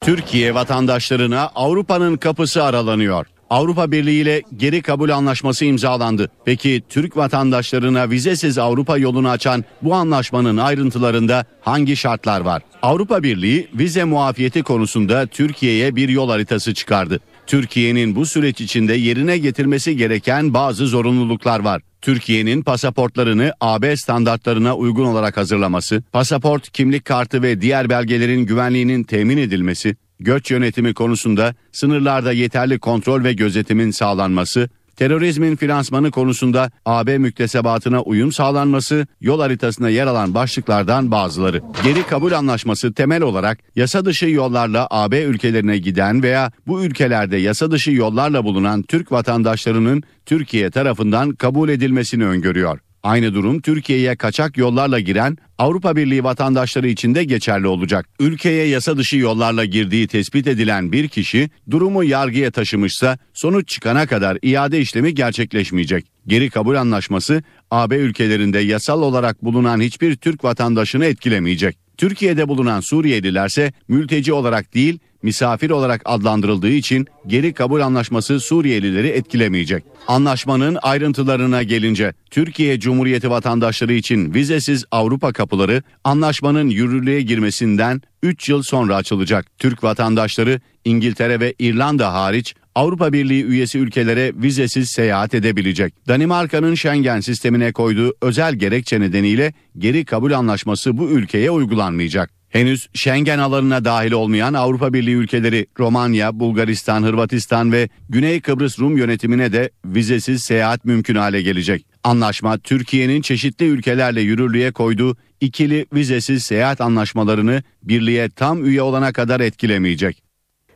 [0.00, 3.26] Türkiye vatandaşlarına Avrupa'nın kapısı aralanıyor.
[3.50, 6.30] Avrupa Birliği ile geri kabul anlaşması imzalandı.
[6.44, 12.62] Peki Türk vatandaşlarına vizesiz Avrupa yolunu açan bu anlaşmanın ayrıntılarında hangi şartlar var?
[12.82, 17.20] Avrupa Birliği vize muafiyeti konusunda Türkiye'ye bir yol haritası çıkardı.
[17.46, 21.82] Türkiye'nin bu süreç içinde yerine getirmesi gereken bazı zorunluluklar var.
[22.00, 29.38] Türkiye'nin pasaportlarını AB standartlarına uygun olarak hazırlaması, pasaport, kimlik kartı ve diğer belgelerin güvenliğinin temin
[29.38, 38.02] edilmesi, göç yönetimi konusunda sınırlarda yeterli kontrol ve gözetimin sağlanması, terörizmin finansmanı konusunda AB müktesebatına
[38.02, 41.62] uyum sağlanması yol haritasına yer alan başlıklardan bazıları.
[41.84, 47.70] Geri kabul anlaşması temel olarak yasa dışı yollarla AB ülkelerine giden veya bu ülkelerde yasa
[47.70, 52.78] dışı yollarla bulunan Türk vatandaşlarının Türkiye tarafından kabul edilmesini öngörüyor.
[53.02, 58.08] Aynı durum Türkiye'ye kaçak yollarla giren Avrupa Birliği vatandaşları için de geçerli olacak.
[58.20, 64.38] Ülkeye yasa dışı yollarla girdiği tespit edilen bir kişi durumu yargıya taşımışsa sonuç çıkana kadar
[64.42, 66.06] iade işlemi gerçekleşmeyecek.
[66.26, 71.78] Geri kabul anlaşması AB ülkelerinde yasal olarak bulunan hiçbir Türk vatandaşını etkilemeyecek.
[71.96, 79.84] Türkiye'de bulunan Suriyelilerse mülteci olarak değil misafir olarak adlandırıldığı için geri kabul anlaşması Suriyelileri etkilemeyecek.
[80.08, 88.62] Anlaşmanın ayrıntılarına gelince Türkiye Cumhuriyeti vatandaşları için vizesiz Avrupa kapıları anlaşmanın yürürlüğe girmesinden 3 yıl
[88.62, 89.58] sonra açılacak.
[89.58, 95.94] Türk vatandaşları İngiltere ve İrlanda hariç Avrupa Birliği üyesi ülkelere vizesiz seyahat edebilecek.
[96.08, 102.39] Danimarka'nın Schengen sistemine koyduğu özel gerekçe nedeniyle geri kabul anlaşması bu ülkeye uygulanmayacak.
[102.50, 108.96] Henüz Schengen alanına dahil olmayan Avrupa Birliği ülkeleri Romanya, Bulgaristan, Hırvatistan ve Güney Kıbrıs Rum
[108.96, 111.86] yönetimine de vizesiz seyahat mümkün hale gelecek.
[112.04, 119.40] Anlaşma Türkiye'nin çeşitli ülkelerle yürürlüğe koyduğu ikili vizesiz seyahat anlaşmalarını birliğe tam üye olana kadar
[119.40, 120.22] etkilemeyecek.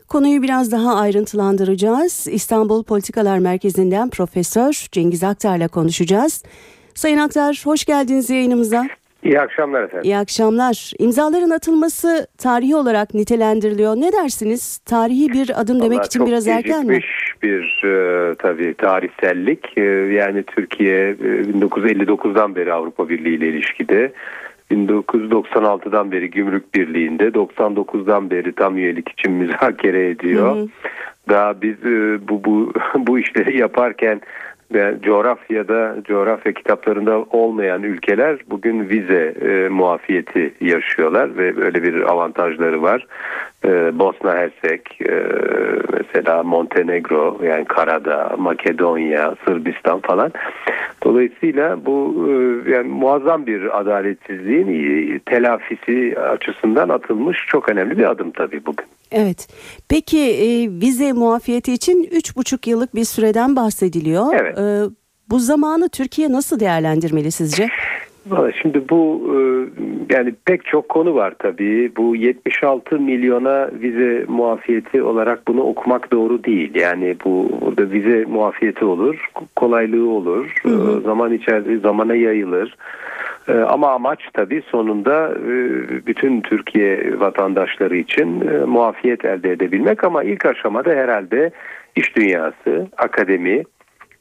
[0.09, 2.27] Konuyu biraz daha ayrıntılandıracağız.
[2.31, 6.43] İstanbul Politikalar Merkezi'nden Profesör Cengiz Aktar'la konuşacağız.
[6.95, 8.89] Sayın Aktar hoş geldiniz yayınımıza.
[9.25, 10.05] İyi akşamlar efendim.
[10.05, 10.93] İyi akşamlar.
[10.99, 13.97] İmzaların atılması tarihi olarak nitelendiriliyor.
[13.97, 14.79] Ne dersiniz?
[14.79, 17.01] Tarihi bir adım demek Vallahi için çok biraz erken mi?
[17.43, 19.79] bir e, tabii tarihsellik.
[19.79, 19.83] E,
[20.15, 24.13] yani Türkiye e, 1959'dan beri Avrupa Birliği ile ilişkide.
[24.71, 30.57] 1996'dan beri Gümrük Birliği'nde, 99'dan beri tam üyelik için müzakere ediyor.
[30.57, 30.69] Hı hı.
[31.29, 32.73] Daha biz e, bu bu
[33.07, 34.21] bu işleri yaparken
[34.75, 42.83] ve coğrafyada, coğrafya kitaplarında olmayan ülkeler bugün vize e, muafiyeti yaşıyorlar ve böyle bir avantajları
[42.83, 43.07] var.
[43.65, 45.23] E, Bosna Hersek, e,
[45.93, 50.33] mesela Montenegro, yani Karadağ, Makedonya, Sırbistan falan.
[51.05, 52.33] Dolayısıyla bu e,
[52.71, 58.94] yani muazzam bir adaletsizliğin telafisi açısından atılmış çok önemli bir adım tabii bugün.
[59.13, 59.49] Evet.
[59.89, 64.35] Peki e, vize muafiyeti için 3,5 yıllık bir süreden bahsediliyor.
[64.35, 64.59] Evet.
[64.59, 64.95] E,
[65.31, 67.69] bu zamanı Türkiye nasıl değerlendirmeli sizce?
[68.63, 69.37] Şimdi bu e,
[70.15, 71.93] yani pek çok konu var tabii.
[71.97, 76.75] Bu 76 milyona vize muafiyeti olarak bunu okumak doğru değil.
[76.75, 82.77] Yani bu burada vize muafiyeti olur, kolaylığı olur, e, zaman içerisinde zamana yayılır.
[83.49, 85.35] E, Ama amaç tabii sonunda
[86.07, 88.29] bütün Türkiye vatandaşları için
[88.69, 91.51] muafiyet elde edebilmek ama ilk aşamada herhalde
[91.97, 93.65] iş dünyası, akademi,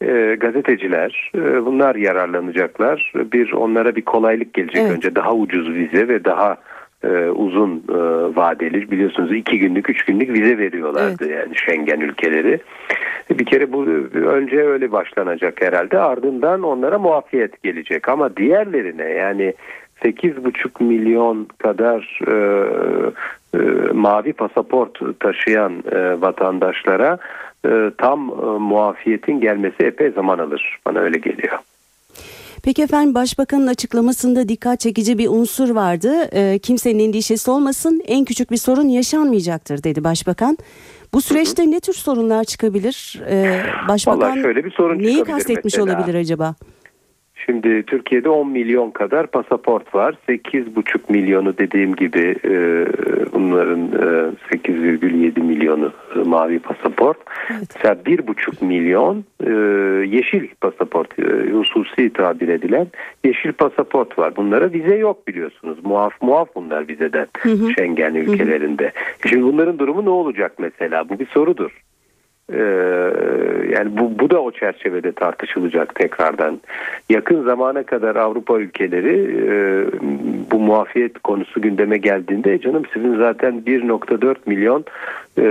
[0.04, 3.14] e, gazeteciler e, bunlar yararlanacaklar.
[3.16, 4.92] Bir onlara bir kolaylık gelecek Evet.
[4.92, 6.58] önce daha ucuz vize ve daha
[7.04, 7.96] e, uzun e,
[8.36, 12.60] vadeli biliyorsunuz iki günlük üç günlük vize veriyorlardı yani Schengen ülkeleri.
[13.30, 19.54] Bir kere bu önce öyle başlanacak herhalde ardından onlara muafiyet gelecek ama diğerlerine yani
[20.04, 22.36] 8,5 milyon kadar e,
[23.54, 23.58] e,
[23.94, 27.18] mavi pasaport taşıyan e, vatandaşlara
[27.66, 30.80] e, tam e, muafiyetin gelmesi epey zaman alır.
[30.86, 31.58] Bana öyle geliyor.
[32.64, 36.30] Peki efendim Başbakanın açıklamasında dikkat çekici bir unsur vardı.
[36.32, 40.58] E, kimsenin endişesi olmasın en küçük bir sorun yaşanmayacaktır dedi Başbakan.
[41.14, 43.22] Bu süreçte ne tür sorunlar çıkabilir?
[43.30, 45.84] Ee, Başbakan Vallahi şöyle bir sorun neyi kastetmiş mesela.
[45.84, 46.56] olabilir acaba?
[47.46, 50.16] Şimdi Türkiye'de 10 milyon kadar pasaport var.
[50.30, 52.86] 8,5 milyonu dediğim gibi e,
[53.34, 57.18] bunların e, 8,7 milyonu e, mavi pasaport.
[57.50, 59.52] Mesela 1,5 milyon e,
[60.08, 62.88] yeşil pasaport, e, hususi tabir edilen
[63.24, 64.36] yeşil pasaport var.
[64.36, 65.78] Bunlara vize yok biliyorsunuz.
[65.84, 67.28] Muaf muaf bunlar vizeden
[67.74, 68.92] Schengen ülkelerinde.
[69.30, 71.10] Şimdi bunların durumu ne olacak mesela?
[71.10, 71.72] Bu bir sorudur.
[72.52, 72.58] Ee,
[73.74, 76.62] yani bu, bu da o çerçevede tartışılacak tekrardan.
[77.10, 79.16] Yakın zamana kadar Avrupa ülkeleri
[79.48, 79.54] e,
[80.52, 84.86] bu muafiyet konusu gündeme geldiğinde "E canım sizin zaten 1.4 milyon
[85.38, 85.44] e,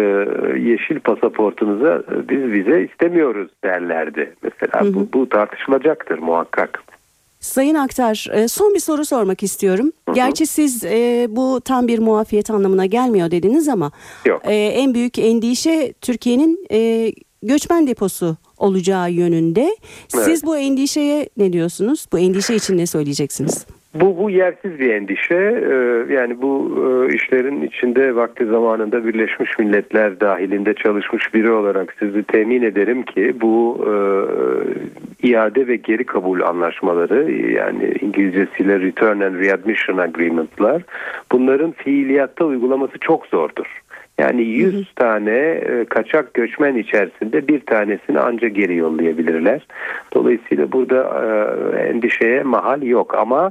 [0.60, 4.32] yeşil pasaportunuza biz vize istemiyoruz derlerdi.
[4.42, 6.82] Mesela bu, bu tartışılacaktır muhakkak.
[7.40, 9.92] Sayın Aktar e, son bir soru sormak istiyorum.
[10.14, 13.92] Gerçi siz e, bu tam bir muafiyet anlamına gelmiyor dediniz ama
[14.26, 14.42] Yok.
[14.44, 19.76] e, en büyük endişe Türkiye'nin e, göçmen deposu olacağı yönünde.
[20.08, 20.44] Siz Evet.
[20.44, 22.06] bu endişeye ne diyorsunuz?
[22.12, 23.66] Bu endişe için ne söyleyeceksiniz?
[23.94, 25.34] Bu, bu yersiz bir endişe.
[25.34, 32.22] Ee, yani bu e, işlerin içinde vakti zamanında Birleşmiş Milletler dahilinde çalışmış biri olarak sizi
[32.22, 33.92] temin ederim ki bu e,
[35.28, 40.82] iade ve geri kabul anlaşmaları yani İngilizcesiyle Return and Readmission Agreement'lar
[41.32, 43.82] bunların fiiliyatta uygulaması çok zordur.
[44.18, 49.66] Yani 100 tane e, kaçak göçmen içerisinde bir tanesini anca geri yollayabilirler.
[50.14, 51.22] Dolayısıyla burada
[51.88, 53.50] endişeye mahal yok ama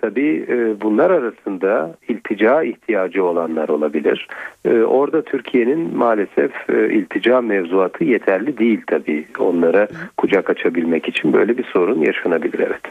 [0.00, 4.28] Tabii e, bunlar arasında iltica ihtiyacı olanlar olabilir.
[4.64, 9.26] E, Orada Türkiye'nin maalesef e, iltica mevzuatı yeterli değil tabii.
[9.38, 12.82] Onlara kucak açabilmek için böyle bir sorun yaşanabilir evet.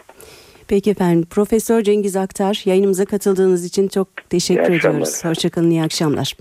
[0.67, 1.25] Peki efendim.
[1.29, 5.25] Profesör Cengiz Aktar yayınımıza katıldığınız için çok teşekkür ediyoruz.
[5.25, 6.33] Hoşçakalın, iyi akşamlar.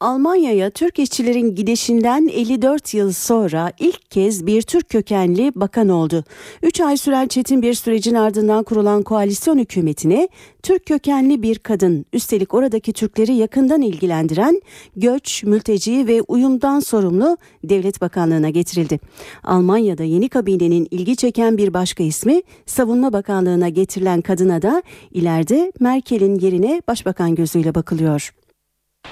[0.00, 6.24] Almanya'ya Türk işçilerin gidişinden 54 yıl sonra ilk kez bir Türk kökenli bakan oldu.
[6.62, 10.28] 3 ay süren çetin bir sürecin ardından kurulan koalisyon hükümetine
[10.62, 14.62] Türk kökenli bir kadın, üstelik oradaki Türkleri yakından ilgilendiren
[14.96, 19.00] göç, mülteci ve uyumdan sorumlu devlet bakanlığına getirildi.
[19.44, 26.38] Almanya'da yeni kabinenin ilgi çeken bir başka ismi Savunma Bakanlığına getirilen kadına da ileride Merkel'in
[26.38, 28.37] yerine başbakan gözüyle bakılıyor.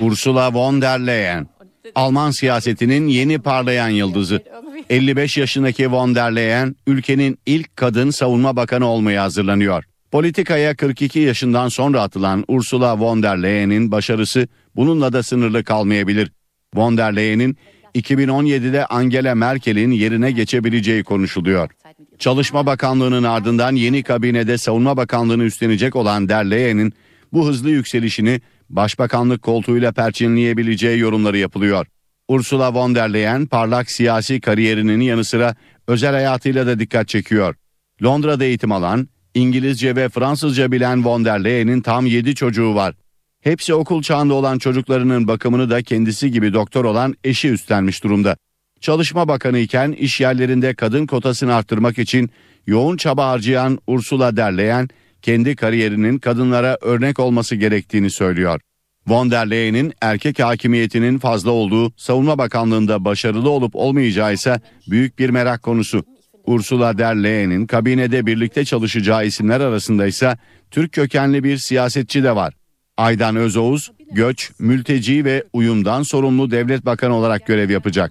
[0.01, 1.47] Ursula von der Leyen.
[1.95, 4.41] Alman siyasetinin yeni parlayan yıldızı.
[4.91, 9.85] 55 yaşındaki von der Leyen ülkenin ilk kadın savunma bakanı olmaya hazırlanıyor.
[10.11, 16.33] Politikaya 42 yaşından sonra atılan Ursula von der Leyen'in başarısı bununla da sınırlı kalmayabilir.
[16.75, 17.57] Von der Leyen'in
[17.95, 21.71] 2017'de Angela Merkel'in yerine geçebileceği konuşuluyor.
[22.19, 26.93] Çalışma Bakanlığı'nın ardından yeni kabinede Savunma Bakanlığı'nı üstlenecek olan der Leyen'in
[27.33, 31.87] bu hızlı yükselişini başbakanlık koltuğuyla perçinleyebileceği yorumları yapılıyor.
[32.29, 35.55] Ursula von der Leyen parlak siyasi kariyerinin yanı sıra
[35.87, 37.55] özel hayatıyla da dikkat çekiyor.
[38.03, 42.95] Londra'da eğitim alan, İngilizce ve Fransızca bilen von der Leyen'in tam 7 çocuğu var.
[43.41, 48.37] Hepsi okul çağında olan çocuklarının bakımını da kendisi gibi doktor olan eşi üstlenmiş durumda.
[48.81, 52.31] Çalışma Bakanı iken iş yerlerinde kadın kotasını arttırmak için
[52.67, 54.89] yoğun çaba harcayan Ursula der Leyen,
[55.27, 58.61] kendi kariyerinin kadınlara örnek olması gerektiğini söylüyor.
[59.07, 64.61] Von der Leyen'in erkek hakimiyetinin fazla olduğu Savunma Bakanlığı'nda başarılı olup olmayacağı ise
[64.91, 66.05] büyük bir merak konusu.
[66.45, 70.39] Ursula der Leyen'in kabinede birlikte çalışacağı isimler arasında ise
[70.71, 72.55] Türk kökenli bir siyasetçi de var.
[72.97, 78.11] Aydan Özoğuz, göç, mülteci ve uyumdan sorumlu devlet bakanı olarak görev yapacak.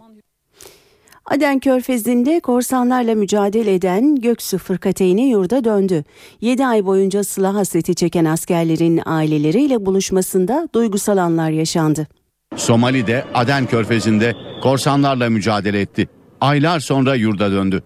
[1.25, 6.03] Aden Körfezi'nde korsanlarla mücadele eden Göksu Fırkateyni yurda döndü.
[6.41, 12.07] 7 ay boyunca sıla hasreti çeken askerlerin aileleriyle buluşmasında duygusal anlar yaşandı.
[12.55, 14.33] Somali'de Aden Körfezi'nde
[14.63, 16.09] korsanlarla mücadele etti.
[16.41, 17.83] Aylar sonra yurda döndü.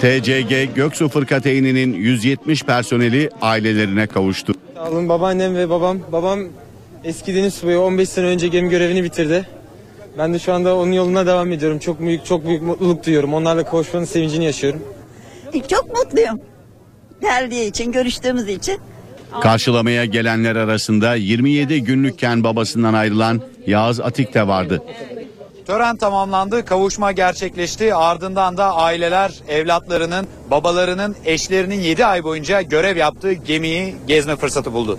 [0.00, 4.54] TCG Göksu Fırkateyninin 170 personeli ailelerine kavuştu.
[4.74, 5.98] Sağ olun babaannem ve babam.
[6.12, 6.40] Babam
[7.04, 9.46] eski deniz subayı 15 sene önce gemi görevini bitirdi.
[10.18, 11.78] Ben de şu anda onun yoluna devam ediyorum.
[11.78, 13.34] Çok büyük çok büyük mutluluk duyuyorum.
[13.34, 14.82] Onlarla kavuşmanın sevincini yaşıyorum.
[15.68, 16.40] Çok mutluyum.
[17.20, 18.80] Geldiği için, görüştüğümüz için.
[19.42, 24.82] Karşılamaya gelenler arasında 27 günlükken babasından ayrılan Yağız Atik de vardı.
[25.66, 27.94] Tören tamamlandı, kavuşma gerçekleşti.
[27.94, 34.98] Ardından da aileler evlatlarının, babalarının, eşlerinin 7 ay boyunca görev yaptığı gemiyi gezme fırsatı buldu.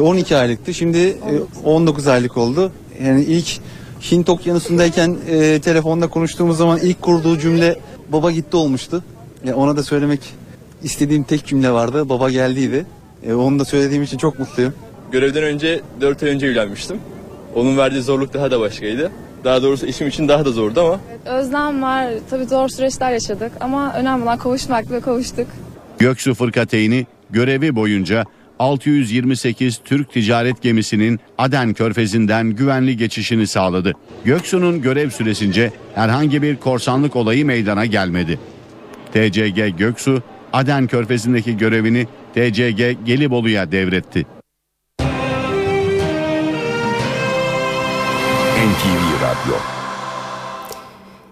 [0.00, 0.74] 12 aylıktı.
[0.74, 2.72] Şimdi e, 19 aylık oldu.
[3.04, 3.60] Yani ilk
[4.12, 7.76] Hint okyanusundayken e, telefonda konuştuğumuz zaman ilk kurduğu cümle
[8.08, 9.04] baba gitti olmuştu.
[9.44, 10.20] Ya ona da söylemek
[10.82, 12.08] istediğim tek cümle vardı.
[12.08, 12.86] Baba geldiydi.
[13.26, 14.74] E, onu da söylediğim için çok mutluyum.
[15.12, 17.00] Görevden önce 4 ay önce evlenmiştim.
[17.54, 19.10] Onun verdiği zorluk daha da başkaydı.
[19.44, 22.10] Daha doğrusu işim için daha da zordu ama Özlem var.
[22.30, 25.46] Tabii zor süreçler yaşadık ama önemli olan kavuşmak ve kavuştuk.
[25.98, 28.24] Göksu Fırkateyni görevi boyunca
[28.60, 33.92] 628 Türk ticaret gemisinin Aden Körfezi'nden güvenli geçişini sağladı.
[34.24, 38.38] Göksu'nun görev süresince herhangi bir korsanlık olayı meydana gelmedi.
[39.12, 44.26] TCG Göksu, Aden Körfezi'ndeki görevini TCG Gelibolu'ya devretti.
[48.70, 49.79] NTV Radyo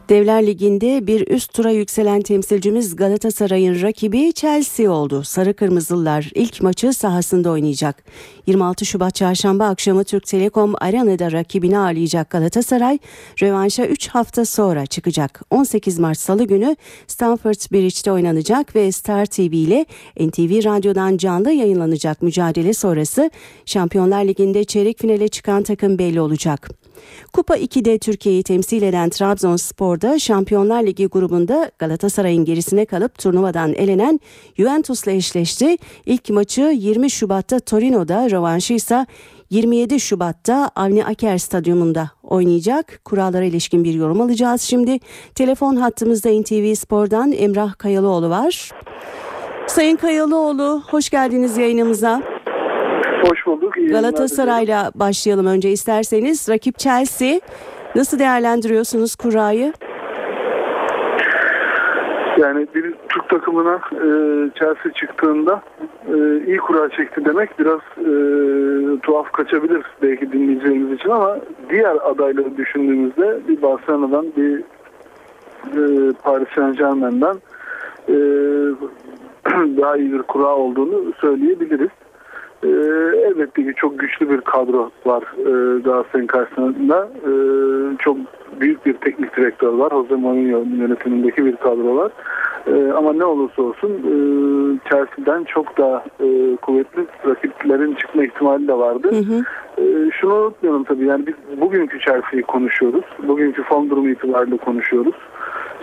[0.08, 5.24] Devler Ligi'nde bir üst tura yükselen temsilcimiz Galatasaray'ın rakibi Chelsea oldu.
[5.24, 8.04] Sarı Kırmızılılar ilk maçı sahasında oynayacak.
[8.46, 12.98] 26 Şubat çarşamba akşamı Türk Telekom Arena'da rakibini ağırlayacak Galatasaray,
[13.42, 15.42] rövanşa 3 hafta sonra çıkacak.
[15.50, 19.86] 18 Mart Salı günü Stamford Bridge'de oynanacak ve Star TV ile
[20.20, 23.30] NTV Radyo'dan canlı yayınlanacak mücadele sonrası
[23.66, 26.87] Şampiyonlar Ligi'nde çeyrek finale çıkan takım belli olacak.
[27.32, 34.20] Kupa 2'de Türkiye'yi temsil eden Trabzonspor'da Şampiyonlar Ligi grubunda Galatasaray'ın gerisine kalıp turnuvadan elenen
[34.56, 35.76] Juventus'la eşleşti.
[36.06, 39.06] İlk maçı 20 Şubat'ta Torino'da, rövanşı ise
[39.50, 43.00] 27 Şubat'ta Avni Aker Stadyumunda oynayacak.
[43.04, 44.98] Kurallara ilişkin bir yorum alacağız şimdi.
[45.34, 48.70] Telefon hattımızda NTV Spor'dan Emrah Kayalıoğlu var.
[49.66, 52.37] Sayın Kayalıoğlu hoş geldiniz yayınımıza.
[53.22, 53.78] Hoş bulduk.
[53.78, 56.48] iyi Galatasaray'la başlayalım önce isterseniz.
[56.48, 57.40] Rakip Chelsea.
[57.94, 59.72] Nasıl değerlendiriyorsunuz kurayı?
[62.38, 64.06] Yani bir Türk takımına e,
[64.54, 65.62] Chelsea çıktığında
[66.14, 68.12] e, iyi kura çekti demek biraz e,
[69.00, 71.38] tuhaf kaçabilir belki dinleyicilerimiz için ama
[71.70, 74.58] diğer adayları düşündüğümüzde bir Barcelona'dan bir
[75.66, 77.36] e, Paris Saint Germain'den
[78.08, 78.16] e,
[79.82, 81.90] daha iyi bir kura olduğunu söyleyebiliriz.
[82.62, 82.68] E,
[83.26, 87.08] elbette ki çok güçlü bir kadro var e, Galatasaray'ın karşısında.
[87.26, 87.32] E,
[87.98, 88.16] çok
[88.60, 89.90] büyük bir teknik direktör var.
[89.90, 92.12] Jose Mourinho yönetimindeki bir kadro var.
[92.66, 94.14] E, ama ne olursa olsun e,
[94.90, 99.10] Chelsea'den çok daha e, kuvvetli rakiplerin çıkma ihtimali de vardı.
[99.78, 103.04] E, şunu unutmayalım tabii yani biz bugünkü Chelsea'yi konuşuyoruz.
[103.28, 105.14] Bugünkü form durumu itibariyle konuşuyoruz.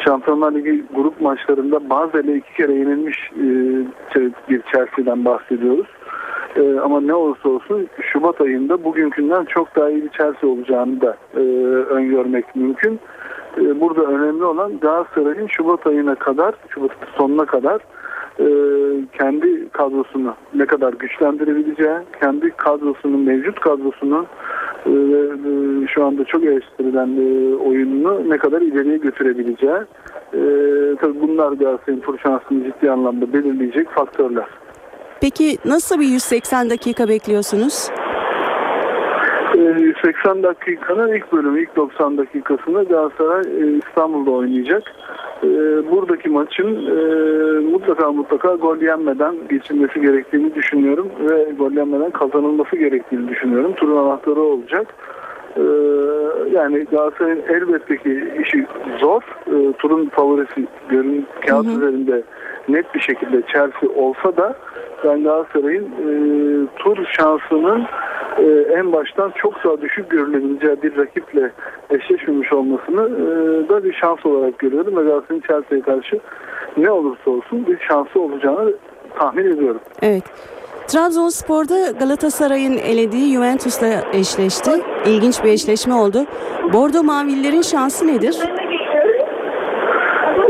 [0.05, 3.45] Şampiyonlar Ligi grup maçlarında Bazel'e iki kere yenilmiş e,
[4.49, 5.87] bir Chelsea'den bahsediyoruz.
[6.55, 11.17] E, ama ne olursa olsun Şubat ayında bugünkünden çok daha iyi bir Chelsea olacağını da
[11.35, 11.39] e,
[11.89, 12.99] öngörmek mümkün.
[13.57, 17.81] E, burada önemli olan Galatasaray'ın Şubat ayına kadar, Şubat sonuna kadar
[18.39, 18.47] e,
[19.17, 24.27] kendi kadrosunu ne kadar güçlendirebileceği, kendi kadrosunun, mevcut kadrosunun
[24.85, 29.79] e, e, şu anda çok eleştirilen e, oyununu ne kadar ileriye götürebileceği.
[30.33, 30.41] E,
[31.01, 34.47] tabii bunlar Galatasaray'ın tur şansını ciddi anlamda belirleyecek faktörler.
[35.21, 37.89] Peki nasıl bir 180 dakika bekliyorsunuz?
[39.57, 44.83] E, 180 dakikanın ilk bölümü, ilk 90 dakikasında Galatasaray e, İstanbul'da oynayacak.
[45.43, 45.47] E,
[45.91, 46.99] buradaki maçın e,
[47.59, 53.73] mutlaka mutlaka gol yenmeden geçilmesi gerektiğini düşünüyorum ve gol yenmeden kazanılması gerektiğini düşünüyorum.
[53.73, 54.87] Turun anahtarı olacak.
[55.57, 55.61] E,
[56.51, 58.65] yani Galatasaray'ın elbette ki işi
[58.99, 59.21] zor.
[59.47, 62.23] E, turun favorisi görün kağıt üzerinde
[62.69, 64.55] net bir şekilde Chelsea olsa da
[65.03, 66.09] ben Galatasaray'ın e,
[66.75, 67.83] tur şansının
[68.37, 68.45] e,
[68.77, 71.51] en baştan çok daha düşük görülebileceği bir rakiple
[71.89, 76.19] eşleşmemiş olmasını e, da bir şans olarak görüyorum ve Galatasaray'ın Chelsea'ye karşı
[76.77, 78.73] ne olursa olsun bir şansı olacağını
[79.19, 79.81] tahmin ediyorum.
[80.01, 80.23] Evet.
[80.87, 84.71] Trabzonspor'da Galatasaray'ın elediği Juventus'la eşleşti.
[85.05, 86.25] İlginç bir eşleşme oldu.
[86.73, 88.35] Bordo Mavililerin şansı nedir?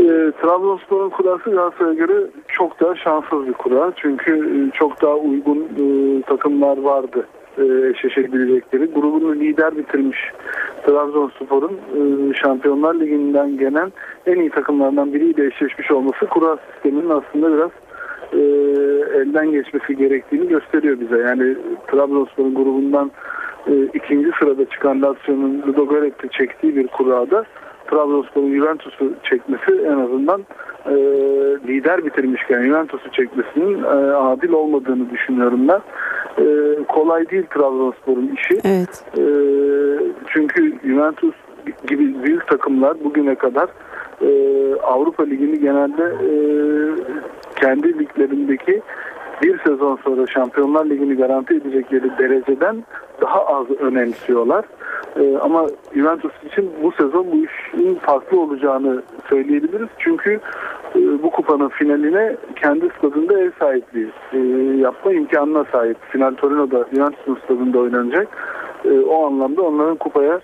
[0.00, 3.92] E, Trabzonspor'un kurası Galatasaray'a göre çok daha şanssız bir kura.
[3.96, 7.26] Çünkü e, çok daha uygun e, takımlar vardı
[7.58, 8.86] e, eşleşebilecekleri.
[8.86, 10.18] Grubunu lider bitirmiş
[10.86, 13.92] Trabzonspor'un e, Şampiyonlar Ligi'nden gelen
[14.26, 17.70] en iyi takımlardan biriyle eşleşmiş olması kura sisteminin aslında biraz
[18.32, 18.38] e,
[19.20, 21.18] elden geçmesi gerektiğini gösteriyor bize.
[21.18, 21.56] Yani
[21.90, 23.10] Trabzonspor'un grubundan
[23.66, 27.44] e, ikinci sırada çıkan Lazio'nun Ludogorets'i çektiği bir kurada
[27.90, 30.44] Trabzonspor'un Juventus'u çekmesi en azından
[30.86, 30.94] e,
[31.68, 35.80] lider bitirmişken Juventus'u çekmesinin e, adil olmadığını düşünüyorum ben.
[36.38, 36.44] E,
[36.88, 38.60] kolay değil Trabzonspor'un işi.
[38.64, 39.04] Evet.
[39.18, 39.24] E,
[40.26, 41.34] çünkü Juventus
[41.86, 43.68] gibi büyük takımlar bugüne kadar
[44.22, 44.30] e,
[44.82, 46.30] Avrupa Ligi'ni genelde e,
[47.60, 48.82] kendi liglerindeki
[49.42, 52.84] bir sezon sonra Şampiyonlar Ligi'ni garanti edecekleri dereceden
[53.20, 54.64] daha az önemsiyorlar.
[55.16, 59.88] Ee, ama Juventus için bu sezon bu işin farklı olacağını söyleyebiliriz.
[59.98, 60.40] Çünkü
[60.94, 64.38] e, bu kupanın finaline kendi stadında ev sahipliği e,
[64.78, 65.96] yapma imkanına sahip.
[66.10, 68.28] Final Torino'da Juventus'un stadında oynanacak.
[68.84, 70.40] E, o anlamda onların kupaya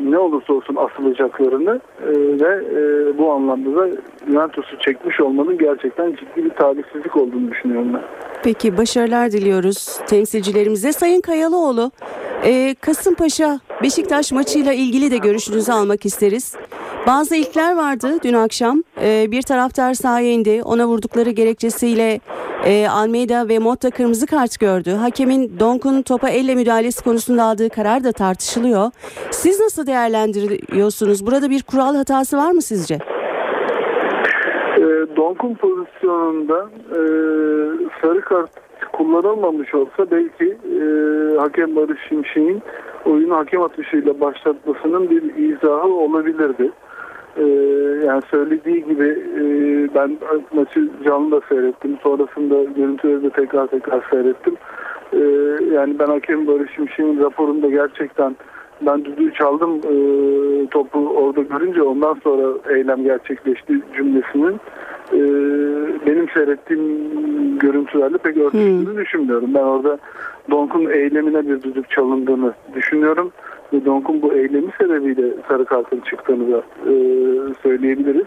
[0.00, 3.90] ne olursa olsun asılacaklarını e, ve e, bu anlamda da
[4.26, 8.02] Juventus'u çekmiş olmanın gerçekten ciddi bir talihsizlik olduğunu düşünüyorum ben.
[8.44, 10.92] Peki başarılar diliyoruz temsilcilerimize.
[10.92, 11.90] Sayın Kayalıoğlu,
[12.44, 16.56] e, Kasımpaşa Beşiktaş maçıyla ilgili de görüşünüzü almak isteriz.
[17.06, 18.82] Bazı ilkler vardı dün akşam.
[19.02, 20.62] E, bir taraftar sahaya indi.
[20.64, 22.20] Ona vurdukları gerekçesiyle
[22.64, 24.90] e, Almeida ve Motta kırmızı kart gördü.
[24.90, 28.90] Hakemin Donk'un topa elle müdahalesi konusunda aldığı karar da tartışılıyor.
[29.30, 31.26] Siz nasıl değerlendiriyorsunuz?
[31.26, 32.94] Burada bir kural hatası var mı sizce?
[34.76, 34.80] E,
[35.16, 36.98] Donk'un pozisyonunda e,
[38.02, 38.50] sarı kart
[38.92, 40.84] kullanılmamış olsa belki e,
[41.38, 42.62] hakem Barış Şimşek'in
[43.04, 46.70] oyunu hakem atışıyla başlatmasının bir izahı olabilirdi.
[47.36, 47.44] E,
[48.06, 49.08] yani söylediği gibi
[49.38, 49.44] e,
[49.94, 50.18] ben
[50.52, 51.98] maçı canlı da seyrettim.
[52.02, 54.56] Sonrasında görüntüleri de tekrar tekrar seyrettim.
[55.12, 55.18] E,
[55.74, 58.36] yani ben hakem Barış Şimşek'in raporunda gerçekten
[58.80, 59.96] ben düdüğü çaldım e,
[60.66, 64.60] topu orada görünce ondan sonra eylem gerçekleşti cümlesinin
[65.12, 65.20] e,
[66.06, 68.96] benim seyrettiğim görüntülerle pek örtüştüğünü hmm.
[68.96, 69.54] düşünmüyorum.
[69.54, 69.98] Ben orada
[70.50, 73.32] Donk'un eylemine bir düdük çalındığını düşünüyorum.
[73.74, 76.94] Ve Donk'un bu eylemi sebebiyle sarı kartın çıktığını da e,
[77.62, 78.26] söyleyebiliriz.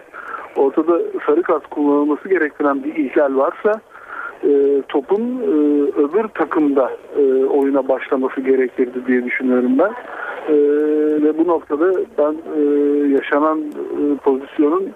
[0.56, 3.82] Ortada sarı kart kullanılması gerektiren bir ihlal varsa
[4.44, 5.48] e, topun e,
[6.02, 9.92] öbür takımda e, oyuna başlaması gerekirdi diye düşünüyorum ben.
[10.54, 10.56] E,
[11.24, 12.62] ve bu noktada ben e,
[13.08, 14.90] yaşanan e, pozisyonun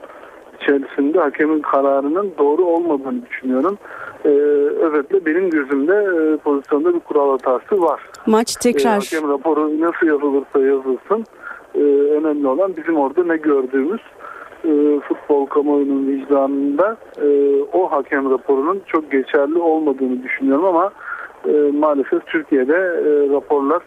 [0.62, 3.78] içerisinde hakemin kararının doğru olmadığını düşünüyorum.
[4.26, 4.30] Ee,
[4.80, 8.02] özetle benim gözümde e, pozisyonda bir kural hatası var.
[8.26, 8.92] Maç tekrar.
[8.92, 11.26] Ee, hakem raporu nasıl yazılırsa yazılsın.
[11.76, 14.02] E, önemli olan bizim orada ne gördüğümüz
[14.66, 17.28] e, futbol kamuoyunun vicdanında e,
[17.74, 20.92] o hakem raporunun çok geçerli olmadığını düşünüyorum ama
[21.48, 23.82] e, maalesef Türkiye'de e, raporlar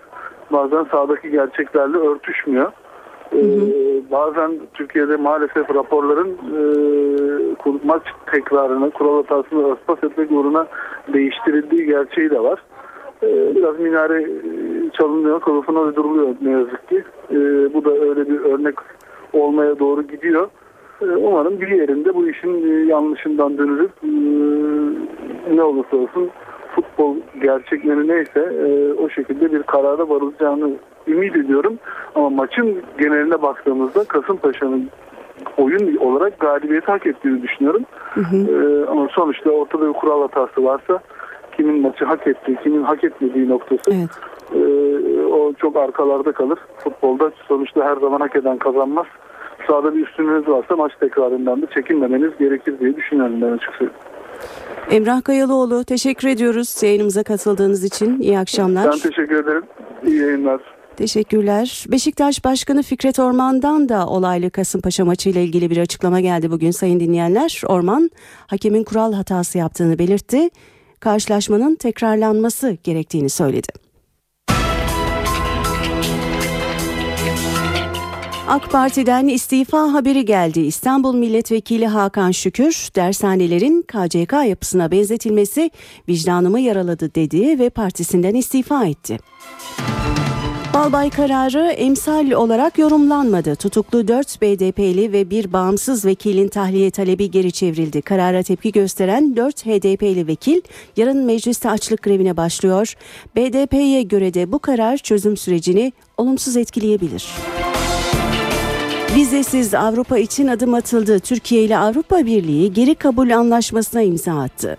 [0.53, 2.73] bazen sahadaki gerçeklerle örtüşmüyor.
[3.31, 3.41] Hı hı.
[3.41, 6.63] Ee, bazen Türkiye'de maalesef raporların e,
[7.85, 8.03] maç
[8.33, 10.67] tekrarını, kural hatasını örtbas etmek uğruna
[11.13, 12.63] değiştirildiği gerçeği de var.
[13.23, 14.29] Ee, biraz minare e,
[14.91, 17.05] çalınıyor, kılıfına uyduruluyor ne yazık ki.
[17.31, 18.75] Ee, bu da öyle bir örnek
[19.33, 20.49] olmaya doğru gidiyor.
[21.03, 26.31] Ee, umarım bir yerinde bu işin e, yanlışından dönülüp e, ne olursa olsun
[26.75, 30.71] futbol gerçekleri neyse e, o şekilde bir karara varılacağını
[31.09, 31.79] ümit ediyorum.
[32.15, 34.91] Ama maçın geneline baktığımızda Kasımpaşa'nın
[35.57, 37.83] oyun olarak galibiyeti hak ettiğini düşünüyorum.
[38.15, 38.37] Hı hı.
[38.37, 40.99] Ee, ama sonuçta ortada bir kural hatası varsa
[41.57, 44.11] kimin maçı hak ettiği, kimin hak etmediği noktası evet.
[44.55, 46.59] e, o çok arkalarda kalır.
[46.79, 49.07] Futbolda sonuçta her zaman hak eden kazanmaz.
[49.67, 53.91] Sağda bir üstünlüğünüz varsa maç tekrarından da çekinmemeniz gerekir diye düşünüyorum ben açıkçası.
[54.91, 58.21] Emrah Kayalıoğlu teşekkür ediyoruz yayınımıza katıldığınız için.
[58.21, 58.87] İyi akşamlar.
[58.93, 59.63] Ben teşekkür ederim.
[60.07, 60.61] İyi yayınlar.
[60.97, 61.85] Teşekkürler.
[61.89, 67.01] Beşiktaş Başkanı Fikret Orman'dan da olaylı Kasımpaşa maçı ile ilgili bir açıklama geldi bugün sayın
[67.01, 67.63] dinleyenler.
[67.67, 68.11] Orman
[68.47, 70.51] hakemin kural hatası yaptığını belirtti.
[71.01, 73.84] Karşılaşmanın tekrarlanması gerektiğini söyledi.
[78.49, 80.61] AK Parti'den istifa haberi geldi.
[80.61, 85.71] İstanbul Milletvekili Hakan Şükür, dershanelerin KCK yapısına benzetilmesi
[86.09, 89.19] vicdanımı yaraladı dedi ve partisinden istifa etti.
[90.75, 93.57] Balbay kararı emsal olarak yorumlanmadı.
[93.57, 98.03] Tutuklu 4 BDP'li ve bir bağımsız vekilin tahliye talebi geri çevrildi.
[98.03, 100.61] Karara tepki gösteren 4 HDP'li vekil
[100.97, 102.95] yarın mecliste açlık grevine başlıyor.
[103.37, 107.27] BDP'ye göre de bu karar çözüm sürecini olumsuz etkileyebilir.
[109.15, 111.19] Vizesiz Avrupa için adım atıldı.
[111.19, 114.77] Türkiye ile Avrupa Birliği geri kabul anlaşmasına imza attı.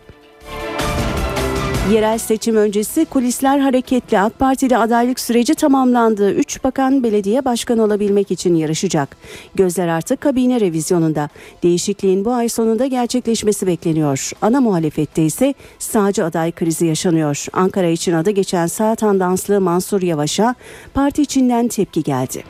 [1.93, 4.19] Yerel seçim öncesi kulisler hareketli.
[4.19, 6.31] AK Parti'de adaylık süreci tamamlandı.
[6.31, 9.17] Üç bakan belediye başkanı olabilmek için yarışacak.
[9.55, 11.29] Gözler artık kabine revizyonunda.
[11.63, 14.31] Değişikliğin bu ay sonunda gerçekleşmesi bekleniyor.
[14.41, 17.45] Ana muhalefette ise sağcı aday krizi yaşanıyor.
[17.53, 20.55] Ankara için adı geçen sağ tandanslı Mansur Yavaş'a
[20.93, 22.43] parti içinden tepki geldi.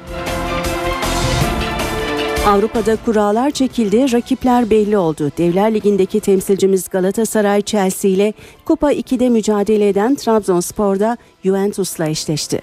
[2.45, 5.31] Avrupa'da kurallar çekildi, rakipler belli oldu.
[5.37, 8.33] Devler Ligi'ndeki temsilcimiz Galatasaray Chelsea ile
[8.65, 12.61] Kupa 2'de mücadele eden Trabzonspor'da Juventus'la eşleşti.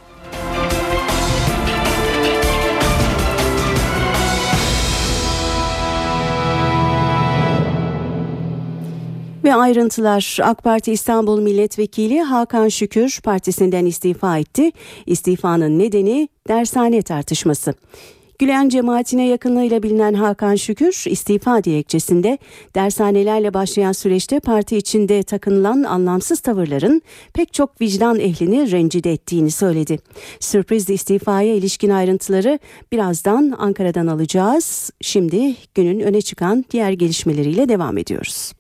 [9.45, 14.71] Ve ayrıntılar AK Parti İstanbul Milletvekili Hakan Şükür partisinden istifa etti.
[15.07, 17.75] İstifanın nedeni dershane tartışması.
[18.43, 22.39] Gülen cemaatine yakınlığıyla bilinen Hakan Şükür istifa dilekçesinde
[22.75, 27.03] dershanelerle başlayan süreçte parti içinde takınılan anlamsız tavırların
[27.35, 29.99] pek çok vicdan ehlini rencide ettiğini söyledi.
[30.41, 32.59] Sürpriz istifaya ilişkin ayrıntıları
[32.93, 34.91] birazdan Ankara'dan alacağız.
[35.01, 38.53] Şimdi günün öne çıkan diğer gelişmeleriyle devam ediyoruz.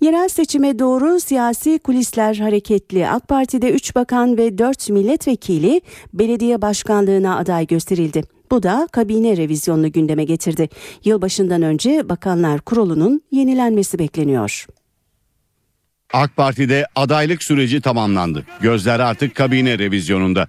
[0.00, 3.08] Yerel seçime doğru siyasi kulisler hareketli.
[3.08, 5.80] AK Parti'de 3 bakan ve 4 milletvekili
[6.14, 8.37] belediye başkanlığına aday gösterildi.
[8.50, 10.68] Bu da kabine revizyonunu gündeme getirdi.
[11.04, 14.66] Yılbaşından önce Bakanlar Kurulu'nun yenilenmesi bekleniyor.
[16.12, 18.44] AK Parti'de adaylık süreci tamamlandı.
[18.60, 20.48] Gözler artık kabine revizyonunda.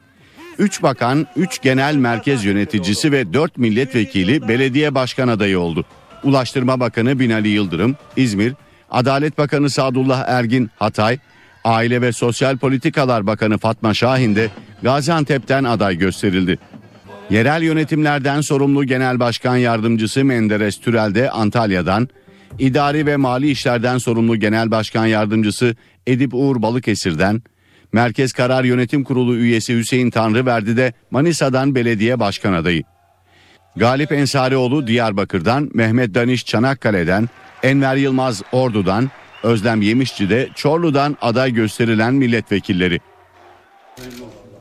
[0.60, 5.86] 3 bakan, 3 genel merkez yöneticisi ve 4 milletvekili belediye başkan adayı oldu.
[6.24, 8.54] Ulaştırma Bakanı Binali Yıldırım, İzmir,
[8.92, 11.18] Adalet Bakanı Sadullah Ergin, Hatay,
[11.64, 14.50] Aile ve Sosyal Politikalar Bakanı Fatma Şahin de
[14.84, 16.60] Gaziantep'ten aday gösterildi.
[17.30, 22.10] Yerel yönetimlerden sorumlu Genel Başkan Yardımcısı Menderes Türel de Antalya'dan,
[22.60, 25.76] İdari ve Mali İşlerden sorumlu Genel Başkan Yardımcısı
[26.08, 27.42] Edip Uğur Balıkesir'den,
[27.94, 32.84] Merkez Karar Yönetim Kurulu üyesi Hüseyin Tanrıverdi de Manisa'dan belediye başkan adayı.
[33.76, 37.30] Galip Ensarioğlu Diyarbakır'dan, Mehmet Daniş Çanakkale'den,
[37.64, 39.10] Enver Yılmaz Ordu'dan,
[39.44, 43.00] Özlem Yemişçi de Çorlu'dan aday gösterilen milletvekilleri.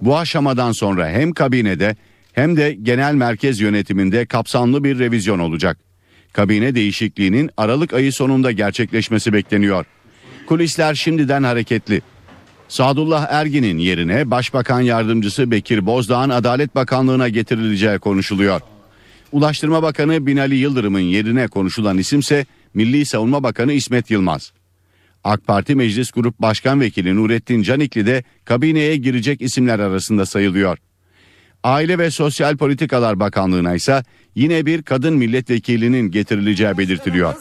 [0.03, 1.97] Bu aşamadan sonra hem kabinede
[2.39, 5.79] hem de genel merkez yönetiminde kapsamlı bir revizyon olacak.
[6.33, 9.87] Kabine değişikliğinin Aralık ayı sonunda gerçekleşmesi bekleniyor.
[10.47, 12.03] Kulisler şimdiden hareketli.
[12.69, 18.61] Sadullah Ergin'in yerine Başbakan Yardımcısı Bekir Bozdağ'ın Adalet Bakanlığı'na getirileceği konuşuluyor.
[19.33, 24.53] Ulaştırma Bakanı Binali Yıldırım'ın yerine konuşulan isimse Milli Savunma Bakanı İsmet Yılmaz.
[25.25, 30.79] AK Parti Meclis Grup Başkan Vekili Nurettin Canikli de kabineye girecek isimler arasında sayılıyor.
[31.63, 34.03] Aile ve Sosyal Politikalar Bakanlığı'na ise
[34.35, 37.35] yine bir kadın milletvekilinin getirileceği belirtiliyor.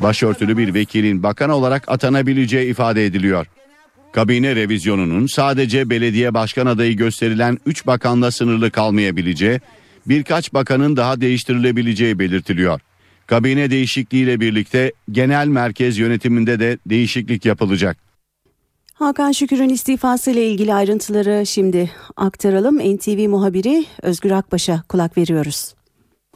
[0.00, 3.46] Başörtülü bir vekilin bakan olarak atanabileceği ifade ediliyor.
[4.12, 9.60] Kabine revizyonunun sadece belediye başkan adayı gösterilen 3 bakanla sınırlı kalmayabileceği,
[10.06, 12.80] birkaç bakanın daha değiştirilebileceği belirtiliyor.
[13.26, 17.96] Kabine değişikliğiyle birlikte genel merkez yönetiminde de değişiklik yapılacak.
[19.04, 22.78] Hakan Şükür'ün istifası ile ilgili ayrıntıları şimdi aktaralım.
[22.78, 25.74] NTV muhabiri Özgür Akbaş'a kulak veriyoruz.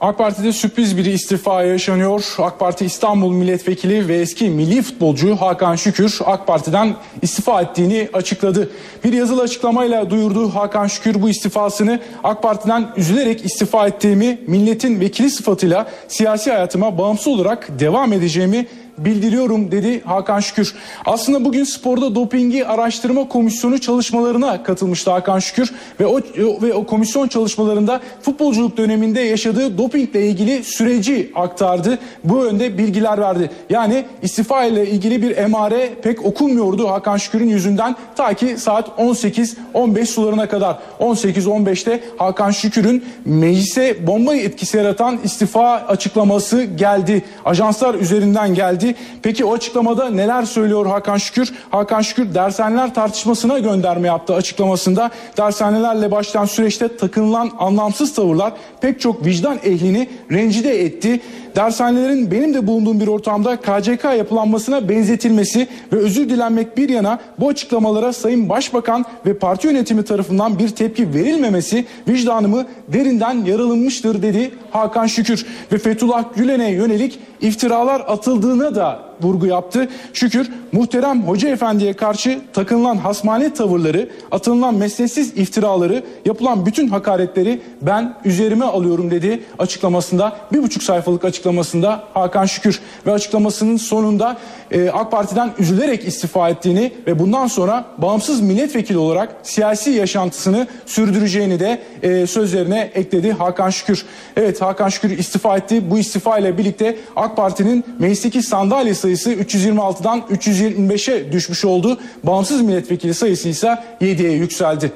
[0.01, 2.35] AK Parti'de sürpriz bir istifa yaşanıyor.
[2.39, 8.71] AK Parti İstanbul Milletvekili ve eski milli futbolcu Hakan Şükür AK Parti'den istifa ettiğini açıkladı.
[9.05, 15.31] Bir yazılı açıklamayla duyurdu Hakan Şükür bu istifasını AK Parti'den üzülerek istifa ettiğimi, milletin vekili
[15.31, 18.67] sıfatıyla siyasi hayatıma bağımsız olarak devam edeceğimi
[18.99, 20.75] bildiriyorum dedi Hakan Şükür.
[21.07, 26.21] Aslında bugün sporda dopingi araştırma komisyonu çalışmalarına katılmıştı Hakan Şükür ve o
[26.63, 31.99] ve o komisyon çalışmalarında futbolculuk döneminde yaşadığı dopingle ilgili süreci aktardı.
[32.25, 33.51] Bu yönde bilgiler verdi.
[33.71, 40.07] Yani istifa ile ilgili bir emare pek okunmuyordu Hakan Şükür'ün yüzünden ta ki saat 18-15
[40.07, 40.79] sularına kadar.
[41.01, 47.23] 18-15'te Hakan Şükür'ün meclise bomba etkisi yaratan istifa açıklaması geldi.
[47.45, 48.88] Ajanslar üzerinden geldi.
[49.23, 51.53] Peki o açıklamada neler söylüyor Hakan Şükür?
[51.71, 55.11] Hakan Şükür dershaneler tartışmasına gönderme yaptı açıklamasında.
[55.37, 61.21] Dershanelerle başlayan süreçte takınılan anlamsız tavırlar pek çok vicdan ehlini rencide etti.
[61.57, 67.49] Dershanelerin benim de bulunduğum bir ortamda KCK yapılanmasına benzetilmesi ve özür dilenmek bir yana bu
[67.49, 75.07] açıklamalara Sayın Başbakan ve parti yönetimi tarafından bir tepki verilmemesi vicdanımı derinden yaralınmıştır dedi Hakan
[75.07, 79.89] Şükür ve Fethullah Gülen'e yönelik iftiralar atıldığına da precisa vurgu yaptı.
[80.13, 88.15] Şükür muhterem hoca efendiye karşı takınılan hasmane tavırları, atılınan mesnetsiz iftiraları, yapılan bütün hakaretleri ben
[88.25, 90.37] üzerime alıyorum dedi açıklamasında.
[90.53, 94.39] Bir buçuk sayfalık açıklamasında Hakan Şükür ve açıklamasının sonunda
[94.71, 101.61] e, AK Parti'den üzülerek istifa ettiğini ve bundan sonra bağımsız milletvekili olarak siyasi yaşantısını sürdüreceğini
[101.61, 104.07] de e, sözlerine ekledi Hakan Şükür.
[104.37, 105.91] Evet Hakan Şükür istifa etti.
[105.91, 111.99] Bu istifa ile birlikte AK Parti'nin meclisteki sandalye sayısı 326'dan 325'e düşmüş oldu.
[112.25, 114.93] Bağımsız milletvekili sayısı ise 7'ye yükseldi.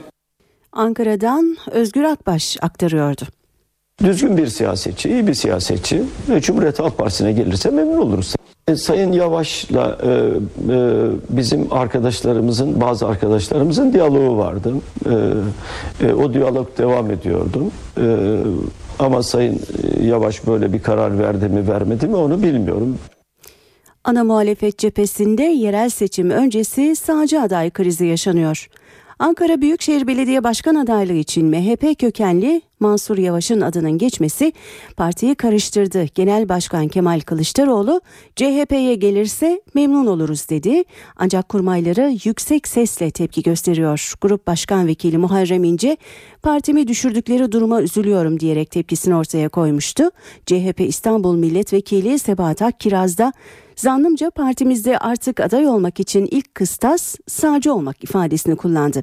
[0.73, 3.23] Ankara'dan Özgür Akbaş aktarıyordu.
[4.05, 6.03] Düzgün bir siyasetçi, iyi bir siyasetçi
[6.41, 8.35] Cumhuriyet Halk Partisi'ne gelirse memnun oluruz.
[8.69, 14.75] E, Sayın Yavaş'la e, e, bizim arkadaşlarımızın, bazı arkadaşlarımızın diyaloğu vardı.
[16.01, 17.65] E, e, o diyalog devam ediyordu.
[18.01, 18.37] E,
[18.99, 19.61] ama Sayın
[20.03, 22.99] Yavaş böyle bir karar verdi mi vermedi mi onu bilmiyorum.
[24.05, 28.69] Ana muhalefet cephesinde yerel seçim öncesi sağcı aday krizi yaşanıyor.
[29.19, 34.53] Ankara Büyükşehir Belediye Başkan adaylığı için MHP kökenli Mansur Yavaş'ın adının geçmesi
[34.97, 36.05] partiyi karıştırdı.
[36.15, 38.01] Genel Başkan Kemal Kılıçdaroğlu
[38.37, 40.85] CHP'ye gelirse memnun oluruz dedi.
[41.17, 44.15] Ancak kurmayları yüksek sesle tepki gösteriyor.
[44.21, 45.97] Grup Başkan Vekili Muharrem İnce
[46.43, 50.11] partimi düşürdükleri duruma üzülüyorum diyerek tepkisini ortaya koymuştu.
[50.47, 53.33] CHP İstanbul Milletvekili Sebahat Akkiraz da
[53.77, 59.03] Zannımca partimizde artık aday olmak için ilk kıstas sağcı olmak ifadesini kullandı.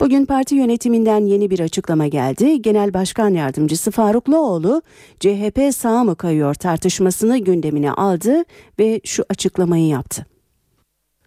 [0.00, 2.62] Bugün parti yönetiminden yeni bir açıklama geldi.
[2.62, 4.82] Genel Başkan Yardımcısı Faruk Loğlu
[5.20, 8.44] CHP sağa mı kayıyor tartışmasını gündemine aldı
[8.78, 10.26] ve şu açıklamayı yaptı.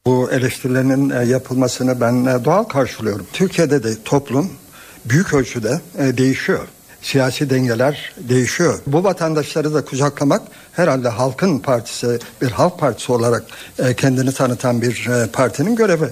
[0.06, 3.28] Bu eleştirilerin e, yapılmasını ben e, doğal karşılıyorum.
[3.34, 4.50] Türkiye'de de toplum
[5.06, 6.68] büyük ölçüde e, değişiyor.
[7.02, 8.80] Siyasi dengeler değişiyor.
[8.88, 10.42] Bu vatandaşları da kucaklamak
[10.72, 13.44] herhalde halkın partisi, bir halk partisi olarak
[13.80, 16.10] e, kendini tanıtan bir e, partinin görevi.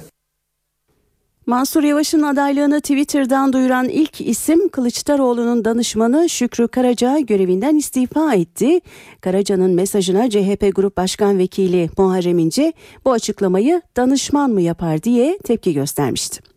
[1.45, 8.79] Mansur Yavaş'ın adaylığını Twitter'dan duyuran ilk isim Kılıçdaroğlu'nun danışmanı Şükrü Karaca görevinden istifa etti.
[9.21, 12.73] Karaca'nın mesajına CHP Grup Başkan Vekili Muharrem İnce
[13.05, 16.54] bu açıklamayı danışman mı yapar diye tepki göstermişti.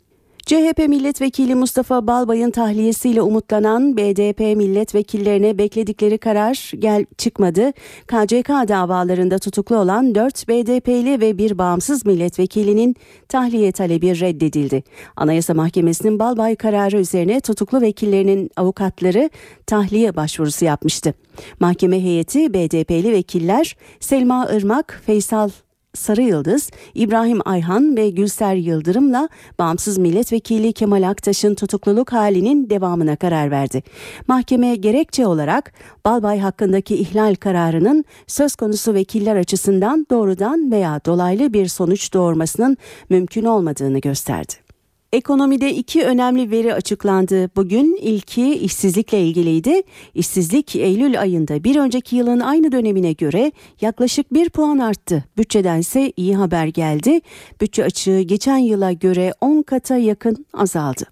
[0.48, 7.72] CHP milletvekili Mustafa Balbay'ın tahliyesiyle umutlanan BDP milletvekillerine bekledikleri karar gel çıkmadı.
[8.06, 12.96] KCK davalarında tutuklu olan 4 BDP'li ve bir bağımsız milletvekilinin
[13.28, 14.82] tahliye talebi reddedildi.
[15.16, 19.30] Anayasa Mahkemesi'nin Balbay kararı üzerine tutuklu vekillerinin avukatları
[19.66, 21.14] tahliye başvurusu yapmıştı.
[21.60, 25.50] Mahkeme heyeti BDP'li vekiller Selma Irmak, Faysal
[25.98, 29.28] Sarı Yıldız, İbrahim Ayhan ve Gülser Yıldırım'la
[29.58, 33.82] bağımsız milletvekili Kemal Aktaş'ın tutukluluk halinin devamına karar verdi.
[34.28, 35.72] Mahkeme gerekçe olarak
[36.04, 42.76] Balbay hakkındaki ihlal kararının söz konusu vekiller açısından doğrudan veya dolaylı bir sonuç doğurmasının
[43.10, 44.67] mümkün olmadığını gösterdi.
[45.12, 47.50] Ekonomide iki önemli veri açıklandı.
[47.56, 49.82] Bugün ilki işsizlikle ilgiliydi.
[50.14, 55.24] İşsizlik Eylül ayında bir önceki yılın aynı dönemine göre yaklaşık bir puan arttı.
[55.38, 57.20] Bütçeden ise iyi haber geldi.
[57.60, 61.04] Bütçe açığı geçen yıla göre 10 kata yakın azaldı.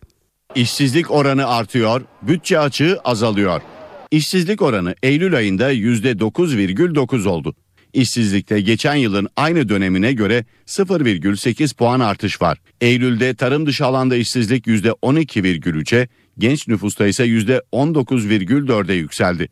[0.55, 3.63] İşsizlik oranı artıyor, bütçe açığı azalıyor.
[4.11, 7.55] İşsizlik oranı Eylül ayında %9,9 oldu.
[7.97, 12.59] İşsizlikte geçen yılın aynı dönemine göre 0,8 puan artış var.
[12.81, 19.49] Eylül'de tarım dışı alanda işsizlik %12,3'e, genç nüfusta ise %19,4'e yükseldi.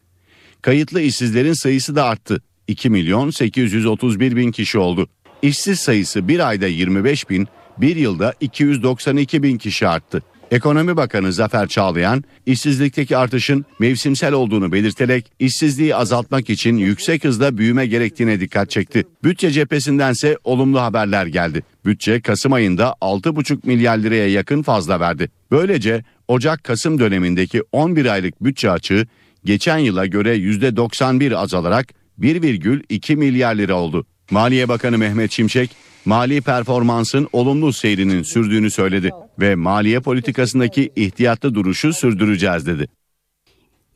[0.63, 2.43] Kayıtlı işsizlerin sayısı da arttı.
[2.69, 5.09] 2 milyon 831 bin kişi oldu.
[5.43, 10.23] İşsiz sayısı bir ayda 25 bin, bir yılda 292 bin kişi arttı.
[10.51, 17.87] Ekonomi Bakanı Zafer Çağlayan, işsizlikteki artışın mevsimsel olduğunu belirterek işsizliği azaltmak için yüksek hızda büyüme
[17.87, 19.05] gerektiğine dikkat çekti.
[19.25, 21.63] Bütçe cephesindense olumlu haberler geldi.
[21.85, 25.31] Bütçe Kasım ayında 6,5 milyar liraya yakın fazla verdi.
[25.51, 29.07] Böylece Ocak-Kasım dönemindeki 11 aylık bütçe açığı
[29.45, 31.89] geçen yıla göre %91 azalarak
[32.21, 34.07] 1,2 milyar lira oldu.
[34.31, 35.71] Maliye Bakanı Mehmet Şimşek,
[36.05, 42.89] mali performansın olumlu seyrinin sürdüğünü söyledi ve maliye politikasındaki ihtiyatlı duruşu sürdüreceğiz dedi.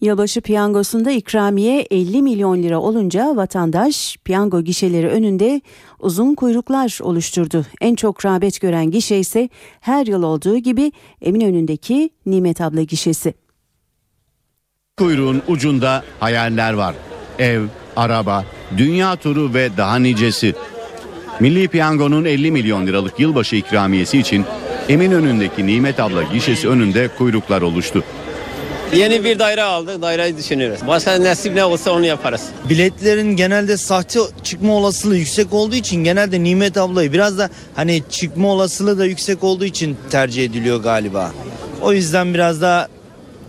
[0.00, 5.60] Yılbaşı piyangosunda ikramiye 50 milyon lira olunca vatandaş piyango gişeleri önünde
[5.98, 7.66] uzun kuyruklar oluşturdu.
[7.80, 9.48] En çok rağbet gören gişe ise
[9.80, 10.92] her yıl olduğu gibi
[11.22, 13.34] Eminönü'ndeki Nimet Abla gişesi.
[14.96, 16.94] Kuyruğun ucunda hayaller var.
[17.38, 17.62] Ev,
[17.96, 18.44] araba,
[18.76, 20.54] dünya turu ve daha nicesi.
[21.40, 24.44] Milli Piyango'nun 50 milyon liralık yılbaşı ikramiyesi için
[24.88, 28.04] Eminönü'ndeki Nimet Abla gişesi önünde kuyruklar oluştu.
[28.94, 30.02] Yeni bir daire aldık.
[30.02, 30.80] Daireyi düşünüyoruz.
[30.86, 32.42] Başka nasip ne olsa onu yaparız.
[32.68, 38.48] Biletlerin genelde sahte çıkma olasılığı yüksek olduğu için genelde Nimet ablayı biraz da hani çıkma
[38.48, 41.32] olasılığı da yüksek olduğu için tercih ediliyor galiba.
[41.82, 42.88] O yüzden biraz daha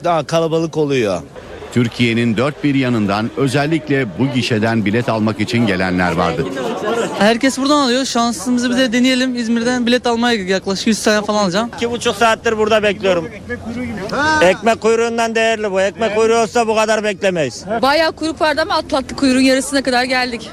[0.03, 1.21] daha kalabalık oluyor.
[1.73, 6.45] Türkiye'nin dört bir yanından özellikle bu gişeden bilet almak için gelenler vardı.
[7.19, 8.05] Herkes buradan alıyor.
[8.05, 9.35] Şansımızı bir de deneyelim.
[9.35, 11.69] İzmir'den bilet almaya yaklaşık 100 tane falan alacağım.
[11.75, 13.27] İki buçuk saattir burada bekliyorum.
[14.41, 15.81] Ekmek kuyruğundan değerli bu.
[15.81, 17.65] Ekmek kuyruğu olsa bu kadar beklemeyiz.
[17.81, 20.49] Bayağı kuyruk vardı ama atlattık kuyruğun yarısına kadar geldik.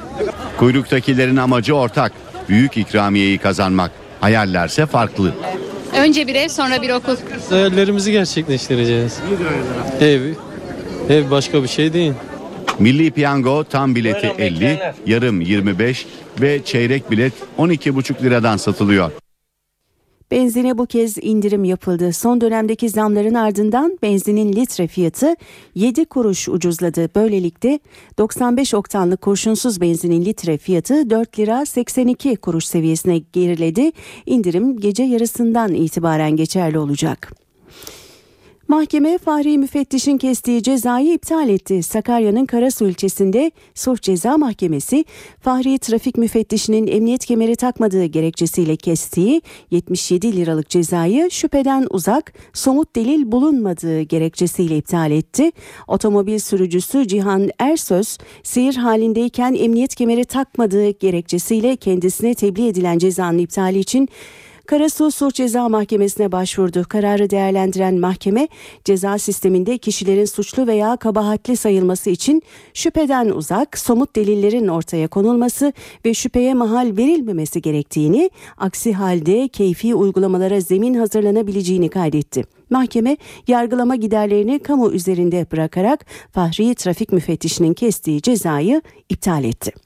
[0.59, 2.13] Kuyruktakilerin amacı ortak.
[2.49, 3.91] Büyük ikramiyeyi kazanmak.
[4.21, 5.33] Hayallerse farklı.
[5.99, 7.17] Önce bir ev sonra bir okul.
[7.51, 9.19] Hayallerimizi gerçekleştireceğiz.
[10.01, 10.21] Ev,
[11.09, 12.13] ev başka bir şey değil.
[12.79, 16.07] Milli Piyango tam bileti 50, yarım 25
[16.41, 19.11] ve çeyrek bilet 12,5 liradan satılıyor.
[20.31, 22.13] Benzine bu kez indirim yapıldı.
[22.13, 25.35] Son dönemdeki zamların ardından benzinin litre fiyatı
[25.75, 27.09] 7 kuruş ucuzladı.
[27.15, 27.81] Böylelikle
[28.19, 33.93] 95 oktanlı kurşunsuz benzinin litre fiyatı 4 lira 82 kuruş seviyesine geriledi.
[34.27, 37.46] İndirim gece yarısından itibaren geçerli olacak.
[38.69, 41.83] Mahkeme Fahri Müfettiş'in kestiği cezayı iptal etti.
[41.83, 45.05] Sakarya'nın Karasu ilçesinde Suç Ceza Mahkemesi
[45.41, 53.33] Fahri Trafik Müfettişinin emniyet kemeri takmadığı gerekçesiyle kestiği 77 liralık cezayı şüpheden uzak, somut delil
[53.33, 55.51] bulunmadığı gerekçesiyle iptal etti.
[55.89, 63.79] Otomobil sürücüsü Cihan Ersöz, seyir halindeyken emniyet kemeri takmadığı gerekçesiyle kendisine tebliğ edilen cezanın iptali
[63.79, 64.09] için
[64.67, 66.85] Karasu Suç Ceza Mahkemesi'ne başvurdu.
[66.89, 68.49] Kararı değerlendiren mahkeme
[68.85, 72.43] ceza sisteminde kişilerin suçlu veya kabahatli sayılması için
[72.75, 75.73] şüpheden uzak somut delillerin ortaya konulması
[76.05, 82.45] ve şüpheye mahal verilmemesi gerektiğini, aksi halde keyfi uygulamalara zemin hazırlanabileceğini kaydetti.
[82.71, 83.17] Mahkeme
[83.49, 89.86] yargılama giderlerini kamu üzerinde bırakarak Fahri Trafik Müfettişinin kestiği cezayı iptal etti.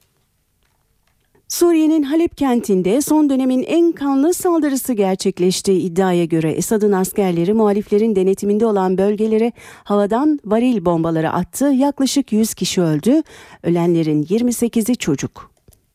[1.51, 5.73] Suriye'nin Halep kentinde son dönemin en kanlı saldırısı gerçekleşti.
[5.73, 9.51] İddiaya göre Esad'ın askerleri muhaliflerin denetiminde olan bölgelere
[9.83, 11.65] havadan varil bombaları attı.
[11.65, 13.21] Yaklaşık 100 kişi öldü.
[13.63, 15.51] Ölenlerin 28'i çocuk.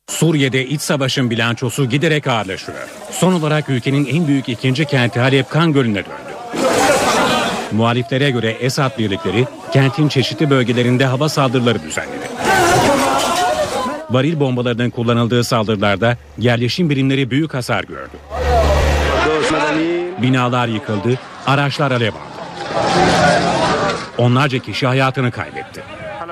[0.08, 2.88] Suriye'de iç savaşın bilançosu giderek ağırlaşıyor.
[3.10, 6.36] Son olarak ülkenin en büyük ikinci kenti Halep kan gölüne döndü.
[7.72, 12.26] Muhaliflere göre Esad birlikleri kentin çeşitli bölgelerinde hava saldırıları düzenledi.
[14.10, 18.16] Varil bombalarının kullanıldığı saldırılarda yerleşim birimleri büyük hasar gördü.
[20.22, 22.36] Binalar yıkıldı, araçlar alev aldı.
[24.18, 25.82] Onlarca kişi hayatını kaybetti.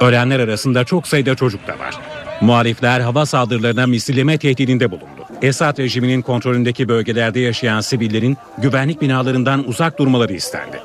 [0.00, 1.94] Ölenler arasında çok sayıda çocuk da var.
[2.40, 5.24] Muhalifler hava saldırılarına misilleme tehdidinde bulundu.
[5.42, 10.80] Esad rejiminin kontrolündeki bölgelerde yaşayan sivillerin güvenlik binalarından uzak durmaları istendi.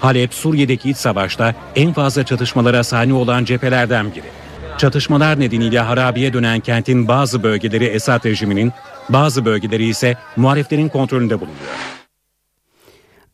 [0.00, 4.43] Halep, Suriye'deki iç savaşta en fazla çatışmalara sahne olan cephelerden biri.
[4.78, 8.72] Çatışmalar nedeniyle harabiye dönen kentin bazı bölgeleri Esad rejiminin,
[9.08, 11.94] bazı bölgeleri ise muhaliflerin kontrolünde bulunuyor.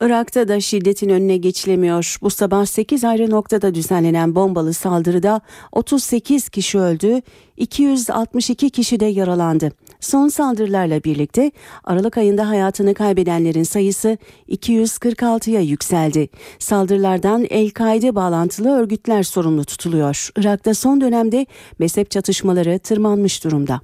[0.01, 2.17] Irak'ta da şiddetin önüne geçilemiyor.
[2.23, 5.41] Bu sabah 8 ayrı noktada düzenlenen bombalı saldırıda
[5.73, 7.21] 38 kişi öldü,
[7.57, 9.73] 262 kişi de yaralandı.
[10.01, 11.53] Son saldırılarla birlikte
[11.85, 16.29] Aralık ayında hayatını kaybedenlerin sayısı 246'ya yükseldi.
[16.59, 20.31] Saldırılardan El-Kaide bağlantılı örgütler sorumlu tutuluyor.
[20.37, 21.47] Irak'ta son dönemde
[21.79, 23.81] mezhep çatışmaları tırmanmış durumda.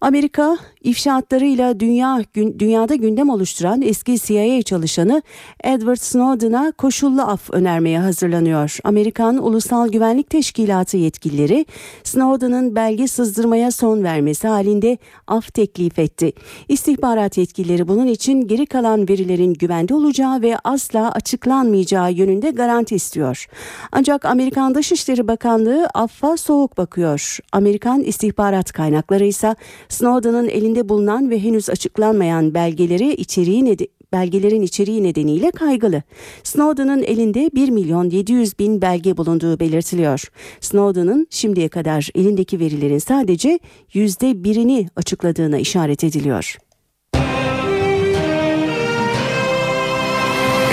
[0.00, 5.22] Amerika ifşaatlarıyla dünya gün, dünyada gündem oluşturan eski CIA çalışanı
[5.64, 8.78] Edward Snowden'a koşullu af önermeye hazırlanıyor.
[8.84, 11.66] Amerikan Ulusal Güvenlik Teşkilatı yetkilileri
[12.04, 16.32] Snowden'ın belge sızdırmaya son vermesi halinde af teklif etti.
[16.68, 23.46] İstihbarat yetkilileri bunun için geri kalan verilerin güvende olacağı ve asla açıklanmayacağı yönünde garanti istiyor.
[23.92, 27.38] Ancak Amerikan Dışişleri Bakanlığı affa soğuk bakıyor.
[27.52, 29.56] Amerikan istihbarat kaynakları ise
[29.88, 36.02] Snowden'ın elinde bulunan ve henüz açıklanmayan belgeleri içeriği ned- belgelerin içeriği nedeniyle kaygılı.
[36.42, 40.24] Snowden'ın elinde 1 milyon 700 bin belge bulunduğu belirtiliyor.
[40.60, 43.58] Snowden'ın şimdiye kadar elindeki verilerin sadece
[43.92, 46.58] yüzde birini açıkladığına işaret ediliyor.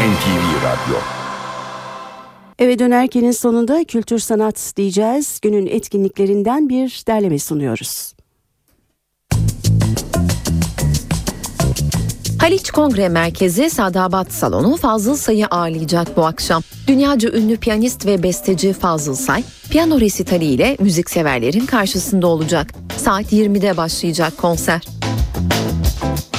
[0.06, 1.00] NTV Radyo
[2.60, 5.40] Eve dönerkenin sonunda kültür sanat diyeceğiz.
[5.42, 8.15] Günün etkinliklerinden bir derleme sunuyoruz.
[12.46, 16.62] Haliç Kongre Merkezi Sadabat Salonu Fazıl Say'ı ağırlayacak bu akşam.
[16.88, 22.74] Dünyaca ünlü piyanist ve besteci Fazıl Say, piyano resitali ile müzikseverlerin karşısında olacak.
[22.98, 24.82] Saat 20'de başlayacak konser.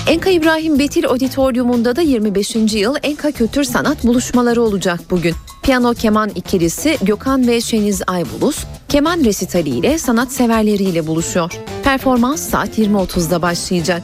[0.06, 2.56] Enka İbrahim Betil Auditorium'unda da 25.
[2.74, 5.34] yıl Enka Kültür Sanat buluşmaları olacak bugün.
[5.62, 11.52] Piyano keman ikilisi Gökhan ve Şeniz Aybulus, keman resitali ile sanatseverleriyle buluşuyor.
[11.84, 14.02] Performans saat 20.30'da başlayacak.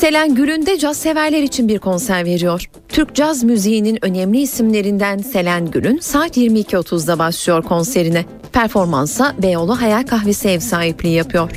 [0.00, 2.70] Selen Gül'ün caz severler için bir konser veriyor.
[2.88, 8.24] Türk caz müziğinin önemli isimlerinden Selen Gül'ün saat 22.30'da başlıyor konserine.
[8.52, 11.50] Performansa Beyoğlu Hayal Kahvesi ev sahipliği yapıyor.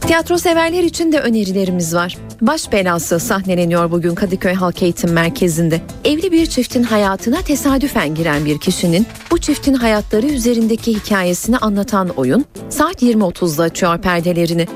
[0.00, 2.16] Tiyatro severler için de önerilerimiz var.
[2.40, 5.80] Baş belası sahneleniyor bugün Kadıköy Halk Eğitim Merkezi'nde.
[6.04, 12.44] Evli bir çiftin hayatına tesadüfen giren bir kişinin bu çiftin hayatları üzerindeki hikayesini anlatan oyun
[12.68, 14.66] saat 20.30'da açıyor perdelerini.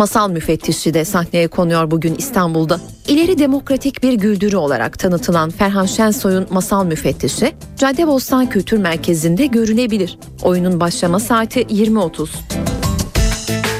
[0.00, 2.80] Masal müfettişi de sahneye konuyor bugün İstanbul'da.
[3.08, 10.18] İleri demokratik bir güldürü olarak tanıtılan Ferhan Şensoy'un masal müfettişi Caddebostan Kültür Merkezi'nde görünebilir.
[10.42, 12.28] Oyunun başlama saati 20.30.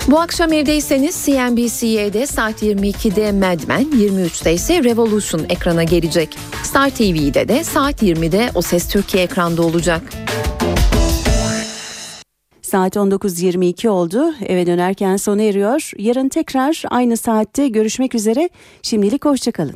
[0.09, 6.39] Bu akşam evdeyseniz CNBC'de saat 22'de Mad Men, 23'te ise Revolution ekrana gelecek.
[6.63, 10.03] Star TV'de de saat 20'de O Ses Türkiye ekranda olacak.
[12.71, 14.35] Saat 19.22 oldu.
[14.47, 15.91] Eve dönerken sona eriyor.
[15.99, 18.51] Yarın tekrar aynı saatte görüşmek üzere.
[18.83, 19.75] Şimdilik hoşçakalın.